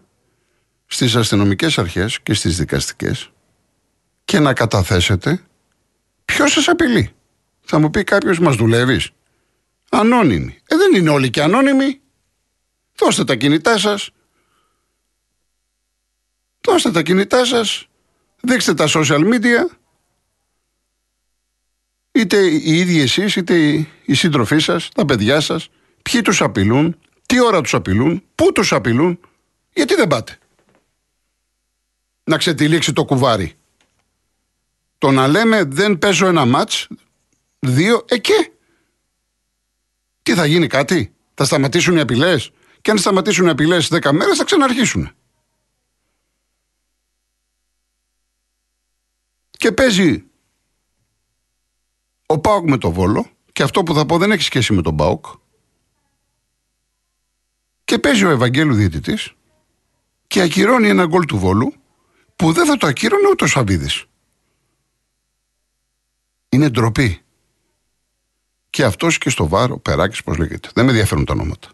στις 0.85 1.15
αστυνομικές 1.15 1.77
αρχές 1.77 2.19
και 2.19 2.33
στις 2.33 2.57
δικαστικές 2.57 3.31
και 4.25 4.39
να 4.39 4.53
καταθέσετε 4.53 5.43
ποιο 6.25 6.47
σας 6.47 6.67
απειλεί. 6.67 7.13
Θα 7.61 7.79
μου 7.79 7.89
πει 7.89 8.03
κάποιος 8.03 8.39
μας 8.39 8.55
δουλεύεις; 8.55 9.09
Ανώνυμοι. 9.89 10.59
Ε, 10.67 10.75
δεν 10.75 10.95
είναι 10.95 11.09
όλοι 11.09 11.29
και 11.29 11.41
ανώνυμοι. 11.41 12.01
Δώστε 12.95 13.23
τα 13.23 13.35
κινητά 13.35 13.77
σας. 13.77 14.09
Δώστε 16.67 16.91
τα 16.91 17.01
κινητά 17.01 17.45
σας. 17.45 17.87
Δείξτε 18.41 18.73
τα 18.73 18.85
social 18.87 19.33
media. 19.33 19.78
Είτε 22.19 22.47
οι 22.47 22.77
ίδιοι 22.77 22.99
εσείς, 22.99 23.35
είτε 23.35 23.87
οι 24.05 24.13
σύντροφοί 24.13 24.59
σας, 24.59 24.89
τα 24.89 25.05
παιδιά 25.05 25.39
σας. 25.39 25.69
Ποιοι 26.01 26.21
τους 26.21 26.41
απειλούν, 26.41 26.99
τι 27.25 27.41
ώρα 27.41 27.61
τους 27.61 27.73
απειλούν, 27.73 28.23
πού 28.35 28.51
τους 28.51 28.73
απειλούν. 28.73 29.19
Γιατί 29.73 29.95
δεν 29.95 30.07
πάτε. 30.07 30.37
Να 32.23 32.37
ξετυλίξει 32.37 32.93
το 32.93 33.05
κουβάρι. 33.05 33.53
Το 34.97 35.11
να 35.11 35.27
λέμε 35.27 35.63
δεν 35.63 35.99
παίζω 35.99 36.27
ένα 36.27 36.45
μάτς, 36.45 36.87
δύο, 37.59 38.05
ε 38.07 38.17
Τι 40.21 40.33
θα 40.33 40.45
γίνει 40.45 40.67
κάτι, 40.67 41.13
θα 41.33 41.45
σταματήσουν 41.45 41.95
οι 41.97 41.99
απειλές. 41.99 42.51
Και 42.81 42.91
αν 42.91 42.97
σταματήσουν 42.97 43.45
οι 43.45 43.49
απειλές 43.49 43.87
10 43.87 44.11
μέρες 44.11 44.37
θα 44.37 44.43
ξαναρχίσουν. 44.43 45.11
Και 49.49 49.71
παίζει 49.71 50.28
ο 52.31 52.39
Πάοκ 52.39 52.69
με 52.69 52.77
το 52.77 52.91
Βόλο 52.91 53.25
και 53.53 53.63
αυτό 53.63 53.83
που 53.83 53.93
θα 53.93 54.05
πω 54.05 54.17
δεν 54.17 54.31
έχει 54.31 54.43
σχέση 54.43 54.73
με 54.73 54.81
τον 54.81 54.95
Πάοκ 54.95 55.25
και 57.83 57.99
παίζει 57.99 58.25
ο 58.25 58.29
Ευαγγέλου 58.29 58.73
διαιτητής 58.73 59.33
και 60.27 60.41
ακυρώνει 60.41 60.89
ένα 60.89 61.05
γκολ 61.05 61.25
του 61.25 61.37
Βόλου 61.37 61.73
που 62.35 62.51
δεν 62.51 62.65
θα 62.65 62.77
το 62.77 62.87
ακύρωνε 62.87 63.27
ούτε 63.27 63.43
ο 63.43 63.47
Σαββίδης. 63.47 64.05
Είναι 66.49 66.69
ντροπή. 66.69 67.21
Και 68.69 68.83
αυτός 68.83 69.17
και 69.17 69.29
στο 69.29 69.47
βάρο, 69.47 69.77
Περάκης 69.77 70.23
πώς 70.23 70.37
λέγεται. 70.37 70.69
Δεν 70.73 70.85
με 70.85 70.91
ενδιαφέρουν 70.91 71.25
τα 71.25 71.33
ονόματα. 71.33 71.67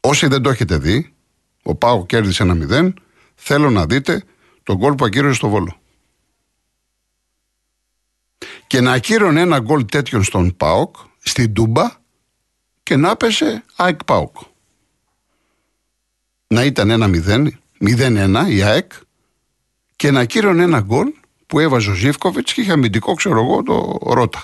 Όσοι 0.00 0.26
δεν 0.26 0.42
το 0.42 0.50
έχετε 0.50 0.78
δει, 0.78 1.14
ο 1.62 1.74
Πάο 1.74 2.06
κέρδισε 2.06 2.42
ένα 2.42 2.54
μηδέν, 2.54 2.94
θέλω 3.34 3.70
να 3.70 3.86
δείτε 3.86 4.24
τον 4.62 4.76
γκολ 4.76 4.94
που 4.94 5.04
ακύρωσε 5.04 5.34
στο 5.34 5.48
Βόλο. 5.48 5.80
Και 8.70 8.80
να 8.80 8.92
ακύρωνε 8.92 9.40
ένα 9.40 9.58
γκολ 9.58 9.86
τέτοιον 9.86 10.22
στον 10.22 10.56
ΠΑΟΚ, 10.56 10.96
στην 11.18 11.52
Τούμπα 11.52 11.90
και 12.82 12.96
να 12.96 13.16
πέσε 13.16 13.64
ΑΕΚ 13.76 14.04
ΠΑΟΚ. 14.04 14.36
Να 16.46 16.64
ήταν 16.64 16.90
ένα 16.90 17.10
0, 17.12 17.48
0-1 17.80 18.46
η 18.48 18.62
ΑΕΚ 18.62 18.92
και 19.96 20.10
να 20.10 20.20
ακύρωνε 20.20 20.62
ένα 20.62 20.80
γκολ 20.80 21.12
που 21.46 21.58
έβαζε 21.58 21.90
ο 21.90 21.94
Ζήφκοβιτς 21.94 22.52
και 22.52 22.60
είχε 22.60 22.72
αμυντικό, 22.72 23.14
ξέρω 23.14 23.42
εγώ, 23.42 23.62
το 23.62 23.98
Ρότα. 24.02 24.42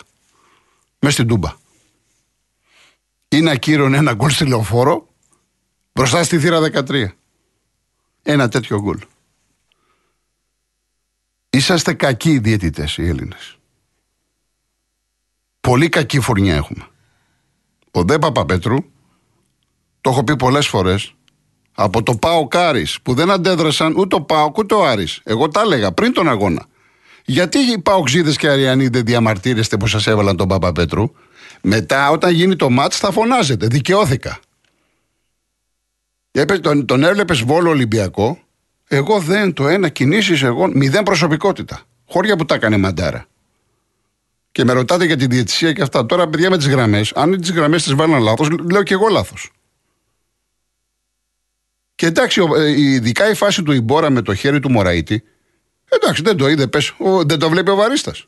Μες 0.99 1.13
στην 1.13 1.27
Τούμπα. 1.27 1.57
Ή 3.29 3.41
να 3.41 3.51
ακύρωνε 3.51 3.97
ένα 3.97 4.15
γκολ 4.15 4.31
στη 4.31 4.47
λεωφόρο 4.47 5.09
μπροστά 5.93 6.25
στη 6.25 6.39
θύρα 6.39 6.61
13. 6.61 7.07
Ένα 8.23 8.49
τέτοιο 8.49 8.81
γκολ. 8.81 8.99
Είσαστε 11.51 11.95
κακοί 11.95 12.39
διαιτητές 12.39 12.97
οι 12.97 13.09
Έλληνες. 13.09 13.56
Πολύ 15.67 15.89
κακή 15.89 16.21
φουρνιά 16.21 16.55
έχουμε. 16.55 16.87
Ο 17.91 18.03
Δε 18.03 18.19
Παπαπέτρου, 18.19 18.77
το 20.01 20.11
έχω 20.11 20.25
πει 20.25 20.37
πολλές 20.37 20.67
φορές, 20.67 21.15
από 21.73 22.03
το 22.03 22.15
Πάο 22.17 22.49
Κάρις 22.49 22.99
που 23.03 23.15
δεν 23.15 23.31
αντέδρασαν 23.31 23.95
ούτε 23.97 24.17
ο 24.17 24.21
Πάο 24.21 24.51
ούτε 24.57 24.75
ο 24.75 24.87
Άρης. 24.87 25.21
Εγώ 25.25 25.49
τα 25.49 25.61
έλεγα 25.61 25.93
πριν 25.93 26.13
τον 26.13 26.29
αγώνα. 26.29 26.67
Γιατί 27.25 27.59
οι 27.59 27.79
Παοξίδες 27.79 28.37
και 28.37 28.49
Αριανοί 28.49 28.89
δεν 28.89 29.05
διαμαρτύρεστε 29.05 29.77
που 29.77 29.87
σας 29.87 30.07
έβαλαν 30.07 30.37
τον 30.37 30.49
Παπαπέτρου; 30.49 31.11
Μετά, 31.61 32.11
όταν 32.11 32.33
γίνει 32.33 32.57
το 32.57 32.71
μάτς, 32.71 32.97
θα 32.97 33.11
φωνάζετε. 33.11 33.67
Δικαιώθηκα. 33.67 34.39
Τον, 36.61 36.87
τον 36.87 37.05
έβλεπες 37.05 37.41
Βόλο 37.41 37.71
Ολυμπιακό; 37.71 38.39
Εγώ 38.89 39.19
δεν 39.19 39.53
το 39.53 39.69
ένα 39.69 39.89
κινήσεις, 39.89 40.43
εγώ 40.43 40.69
μηδέν 40.73 41.03
προσωπικότητα. 41.03 41.81
Χώρια 42.09 42.37
που 42.37 42.45
τα 42.45 42.55
έκανε 42.55 42.77
μαντάρα. 42.77 43.27
Και 44.57 44.65
με 44.65 44.73
ρωτάτε 44.73 45.05
για 45.05 45.17
τη 45.17 45.27
διαιτησία 45.27 45.73
και 45.73 45.83
αυτά. 45.83 46.07
Τώρα, 46.07 46.29
παιδιά, 46.29 46.51
με 46.51 46.57
τις 46.57 46.69
γραμμές, 46.69 47.13
αν 47.15 47.41
τις 47.41 47.51
γραμμές 47.51 47.83
τις 47.83 47.95
βάλουν 47.95 48.23
λάθος, 48.23 48.49
λέω 48.49 48.83
και 48.83 48.95
εγώ 48.95 49.09
λάθος. 49.09 49.51
Και 51.95 52.07
εντάξει, 52.07 52.41
ε, 52.57 52.81
ειδικά 52.81 53.31
η 53.31 53.35
φάση 53.35 53.63
του 53.63 53.73
Ιμπόρα 53.73 54.11
με 54.11 54.23
το 54.23 54.35
χέρι 54.35 54.61
του 54.61 54.71
Μωραήτη, 54.71 55.23
εντάξει, 55.89 56.23
δεν 56.23 56.37
το 56.37 56.49
είδε, 56.49 56.67
πες, 56.67 56.95
δεν 57.27 57.39
το 57.39 57.49
βλέπει 57.51 57.71
ο 57.71 57.75
Βαρίστας. 57.75 58.27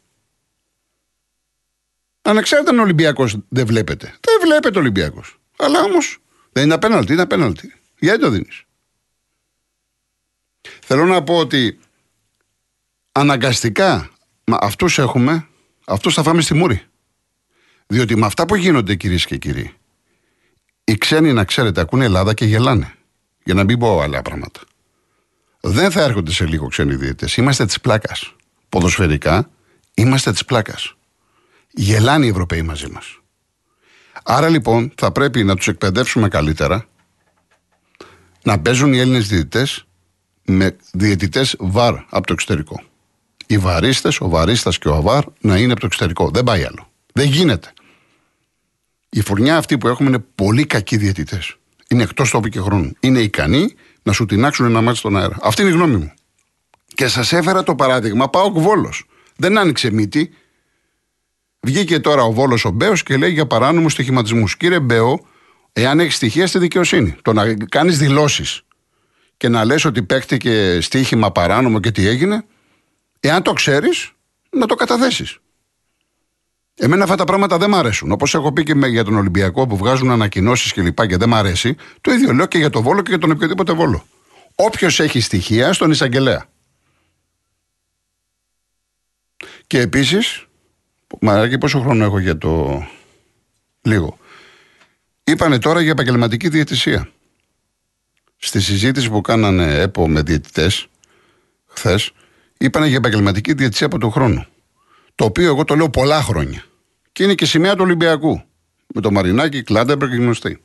Ανεξάρτητα 2.23 2.71
αν 2.71 2.79
ο 2.79 2.83
Ολυμπιακός 2.83 3.37
δεν 3.49 3.67
βλέπετε. 3.67 4.07
Δεν 4.07 4.41
βλέπετε 4.43 4.79
ο 4.79 4.81
Ολυμπιακός. 4.81 5.39
Αλλά 5.57 5.83
όμως 5.83 6.19
δεν 6.53 6.65
είναι 6.65 6.75
απέναντι, 6.75 7.13
είναι 7.13 7.23
απέναντι. 7.23 7.75
Γιατί 7.99 8.21
το 8.21 8.31
δίνεις. 8.31 8.65
Θέλω 10.81 11.05
να 11.05 11.23
πω 11.23 11.37
ότι 11.37 11.79
αναγκαστικά 13.13 14.11
αυτούς 14.45 14.99
έχουμε 14.99 15.48
αυτό 15.89 16.11
θα 16.11 16.23
φάμε 16.23 16.41
στη 16.41 16.55
μούρη. 16.55 16.83
Διότι 17.87 18.17
με 18.17 18.27
αυτά 18.27 18.47
που 18.47 18.55
γίνονται 18.55 18.95
κυρίες 18.95 19.27
και 19.27 19.37
κύριοι, 19.37 19.75
οι 20.85 20.99
ξένοι 20.99 21.33
να 21.33 21.45
ξέρετε 21.45 21.81
ακούνε 21.81 22.05
Ελλάδα 22.05 22.35
και 22.35 22.45
γελάνε. 22.45 22.95
Για 23.45 23.55
να 23.55 23.65
μην 23.65 23.79
πω 23.79 24.01
άλλα 24.01 24.23
πράγματα. 24.23 24.61
Δεν 25.61 25.91
θα 25.91 26.03
έρχονται 26.03 26.33
σε 26.33 26.47
λίγο 26.47 26.67
ξένοι 26.67 26.95
διαιτητές. 26.95 27.37
Είμαστε 27.37 27.67
της 27.67 27.81
πλάκας. 27.81 28.35
Ποδοσφαιρικά 28.69 29.51
είμαστε 29.95 30.33
της 30.33 30.45
πλάκας. 30.45 30.95
Γελάνε 31.71 32.27
οι 32.27 32.29
Ευρωπαίοι 32.29 32.63
μαζί 32.63 32.91
μας. 32.91 33.19
Άρα 34.23 34.49
λοιπόν 34.49 34.93
θα 34.97 35.13
πρέπει 35.13 35.45
να 35.45 35.57
τους 35.57 35.69
εκπαιδεύσουμε 35.69 36.29
καλύτερα 36.29 36.89
να 38.43 38.61
παίζουν 38.61 38.93
οι 38.93 38.99
Έλληνες 38.99 39.29
διαιτητές 39.29 39.87
με 40.45 40.77
διαιτητές 40.93 41.57
βαρ 41.59 41.95
από 42.09 42.27
το 42.27 42.33
εξωτερικό 42.33 42.88
οι 43.49 43.59
βαρίστε, 43.59 44.11
ο 44.19 44.29
βαρίστα 44.29 44.71
και 44.71 44.89
ο 44.89 44.95
αβάρ 44.95 45.25
να 45.41 45.57
είναι 45.57 45.73
από 45.73 45.81
το 45.81 45.87
εξωτερικό. 45.87 46.31
Δεν 46.31 46.45
πάει 46.45 46.65
άλλο. 46.65 46.91
Δεν 47.13 47.29
γίνεται. 47.29 47.73
Η 49.09 49.21
φουρνιά 49.21 49.57
αυτή 49.57 49.79
που 49.79 49.89
έχουμε 49.89 50.09
είναι 50.09 50.25
πολύ 50.35 50.67
κακοί 50.67 50.97
διαιτητές. 50.97 51.57
Είναι 51.89 52.03
εκτός 52.03 52.31
τόπου 52.31 52.49
και 52.49 52.61
χρόνου. 52.61 52.93
Είναι 53.01 53.21
ικανοί 53.21 53.75
να 54.03 54.13
σου 54.13 54.27
τεινάξουν 54.27 54.67
ένα 54.67 54.81
μάτι 54.81 54.99
στον 54.99 55.17
αέρα. 55.17 55.37
Αυτή 55.43 55.63
είναι 55.63 55.71
η 55.71 55.75
γνώμη 55.75 55.97
μου. 55.97 56.13
Και 56.95 57.09
σας 57.09 57.33
έφερα 57.33 57.63
το 57.63 57.75
παράδειγμα. 57.75 58.29
Πάω 58.31 58.51
Βόλος. 58.51 59.05
Δεν 59.37 59.59
άνοιξε 59.59 59.91
μύτη. 59.91 60.31
Βγήκε 61.61 62.01
τώρα 62.01 62.23
ο 62.23 62.33
Βόλος 62.33 62.65
ο 62.65 62.71
Μπέος 62.71 63.03
και 63.03 63.17
λέει 63.17 63.31
για 63.31 63.47
παράνομους 63.47 63.93
στοιχηματισμούς. 63.93 64.57
Κύριε 64.57 64.81
Μπέο, 64.81 65.27
εάν 65.73 66.01
έχεις 66.01 66.15
στοιχεία 66.15 66.47
στη 66.47 66.59
δικαιοσύνη, 66.59 67.17
το 67.23 67.33
να 67.33 67.55
κάνεις 67.69 67.99
δηλώσεις 67.99 68.63
και 69.37 69.49
να 69.49 69.65
λες 69.65 69.85
ότι 69.85 70.03
παίχτηκε 70.03 70.79
στοίχημα 70.81 71.33
παράνομο 71.33 71.81
και 71.81 71.91
τι 71.91 72.07
έγινε, 72.07 72.45
Εάν 73.21 73.43
το 73.43 73.53
ξέρεις, 73.53 74.13
να 74.51 74.67
το 74.67 74.75
καταθέσεις. 74.75 75.39
Εμένα 76.75 77.03
αυτά 77.03 77.17
τα 77.17 77.25
πράγματα 77.25 77.59
δεν 77.59 77.71
μ' 77.71 77.75
αρέσουν. 77.75 78.13
Όπως 78.13 78.35
έχω 78.35 78.53
πει 78.53 78.63
και 78.63 78.75
για 78.87 79.05
τον 79.05 79.17
Ολυμπιακό 79.17 79.67
που 79.67 79.77
βγάζουν 79.77 80.11
ανακοινώσεις 80.11 80.73
και 80.73 80.83
λοιπά 80.83 81.07
και 81.07 81.17
δεν 81.17 81.29
μ' 81.29 81.35
αρέσει, 81.35 81.77
το 82.01 82.13
ίδιο 82.13 82.33
λέω 82.33 82.47
και 82.47 82.59
για 82.59 82.71
τον 82.71 82.83
Βόλο 82.83 83.03
και 83.03 83.11
για 83.11 83.19
τον 83.19 83.31
οποιοδήποτε 83.31 83.73
Βόλο. 83.73 84.07
Όποιος 84.55 85.01
έχει 85.01 85.21
στοιχεία 85.21 85.73
στον 85.73 85.91
εισαγγελέα. 85.91 86.47
Και 89.67 89.81
επίσης, 89.81 90.47
Μαράκι, 91.21 91.59
πόσο 91.59 91.81
χρόνο 91.81 92.05
έχω 92.05 92.19
για 92.19 92.39
το. 92.39 92.83
Λίγο. 93.83 94.19
Είπανε 95.25 95.59
τώρα 95.59 95.81
για 95.81 95.91
επαγγελματική 95.91 96.49
διαιτησία. 96.49 97.09
Στη 98.37 98.61
συζήτηση 98.61 99.11
που 99.11 99.21
κάνανε 99.21 99.81
ΕΠΟ 99.81 100.09
με 100.09 100.23
διαιτητές 100.23 100.87
χθες, 101.67 102.13
είπανε 102.59 102.87
για 102.87 102.97
επαγγελματική 102.97 103.53
διαιτησία 103.53 103.87
από 103.87 103.99
τον 103.99 104.11
χρόνο. 104.11 104.47
Το 105.15 105.25
οποίο 105.25 105.47
εγώ 105.47 105.65
το 105.65 105.77
λέω 105.77 105.91
πολλά 105.91 106.23
χρόνια. 106.23 106.65
Και 107.13 107.23
είναι 107.23 107.35
και 107.35 107.47
σημαία 107.47 107.73
του 107.73 107.83
Ολυμπιακού. 107.83 108.43
Με 108.95 109.01
το 109.01 109.11
Μαρινάκι, 109.11 109.63
Κλάντεμπεργκ 109.63 110.11
και 110.11 110.17
γνωστή. 110.17 110.63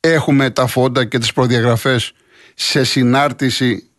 Έχουμε 0.00 0.50
τα 0.50 0.66
φόντα 0.66 1.04
και 1.04 1.18
τις 1.18 1.32
προδιαγραφές 1.32 2.12
σε 2.54 2.84
συνάρτηση 2.84 3.90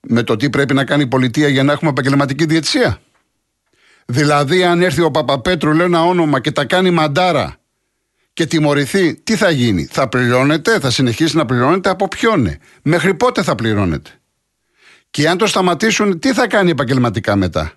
με 0.00 0.22
το 0.22 0.36
τι 0.36 0.50
πρέπει 0.50 0.74
να 0.74 0.84
κάνει 0.84 1.02
η 1.02 1.06
πολιτεία 1.06 1.48
για 1.48 1.62
να 1.62 1.72
έχουμε 1.72 1.90
επαγγελματική 1.90 2.44
διαιτησία. 2.44 3.00
Δηλαδή, 4.06 4.64
αν 4.64 4.82
έρθει 4.82 5.00
ο 5.00 5.10
Παπαπέτρου, 5.10 5.72
λέει 5.72 5.86
ένα 5.86 6.04
όνομα 6.04 6.40
και 6.40 6.50
τα 6.50 6.64
κάνει 6.64 6.90
μαντάρα 6.90 7.56
και 8.32 8.46
τιμωρηθεί, 8.46 9.14
τι 9.14 9.36
θα 9.36 9.50
γίνει, 9.50 9.88
θα 9.90 10.08
πληρώνεται, 10.08 10.78
θα 10.78 10.90
συνεχίσει 10.90 11.36
να 11.36 11.46
πληρώνεται 11.46 11.88
από 11.88 12.08
ποιον, 12.08 12.56
μέχρι 12.82 13.14
πότε 13.14 13.42
θα 13.42 13.54
πληρώνεται; 13.54 14.10
Και 15.10 15.28
αν 15.28 15.38
το 15.38 15.46
σταματήσουν, 15.46 16.18
τι 16.18 16.32
θα 16.32 16.46
κάνει 16.46 16.70
επαγγελματικά 16.70 17.36
μετά; 17.36 17.72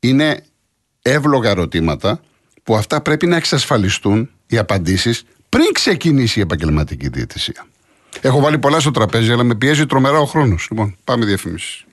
Είναι 0.00 0.44
εύλογα 1.02 1.50
ερωτήματα 1.50 2.20
που 2.62 2.76
αυτά 2.76 3.00
πρέπει 3.00 3.26
να 3.26 3.36
εξασφαλιστούν 3.36 4.30
οι 4.46 4.58
απαντήσεις 4.58 5.24
πριν 5.48 5.72
ξεκινήσει 5.72 6.38
η 6.38 6.42
επαγγελματική 6.42 7.08
διαιτησία. 7.08 7.66
Έχω 8.20 8.40
βάλει 8.40 8.58
πολλά 8.58 8.80
στο 8.80 8.90
τραπέζι, 8.90 9.32
αλλά 9.32 9.42
με 9.42 9.54
πιέζει 9.54 9.86
τρομερά 9.86 10.18
ο 10.18 10.24
χρόνος. 10.24 10.66
Λοιπόν, 10.70 10.96
πάμε 11.04 11.24
διαφημίσεις. 11.24 11.84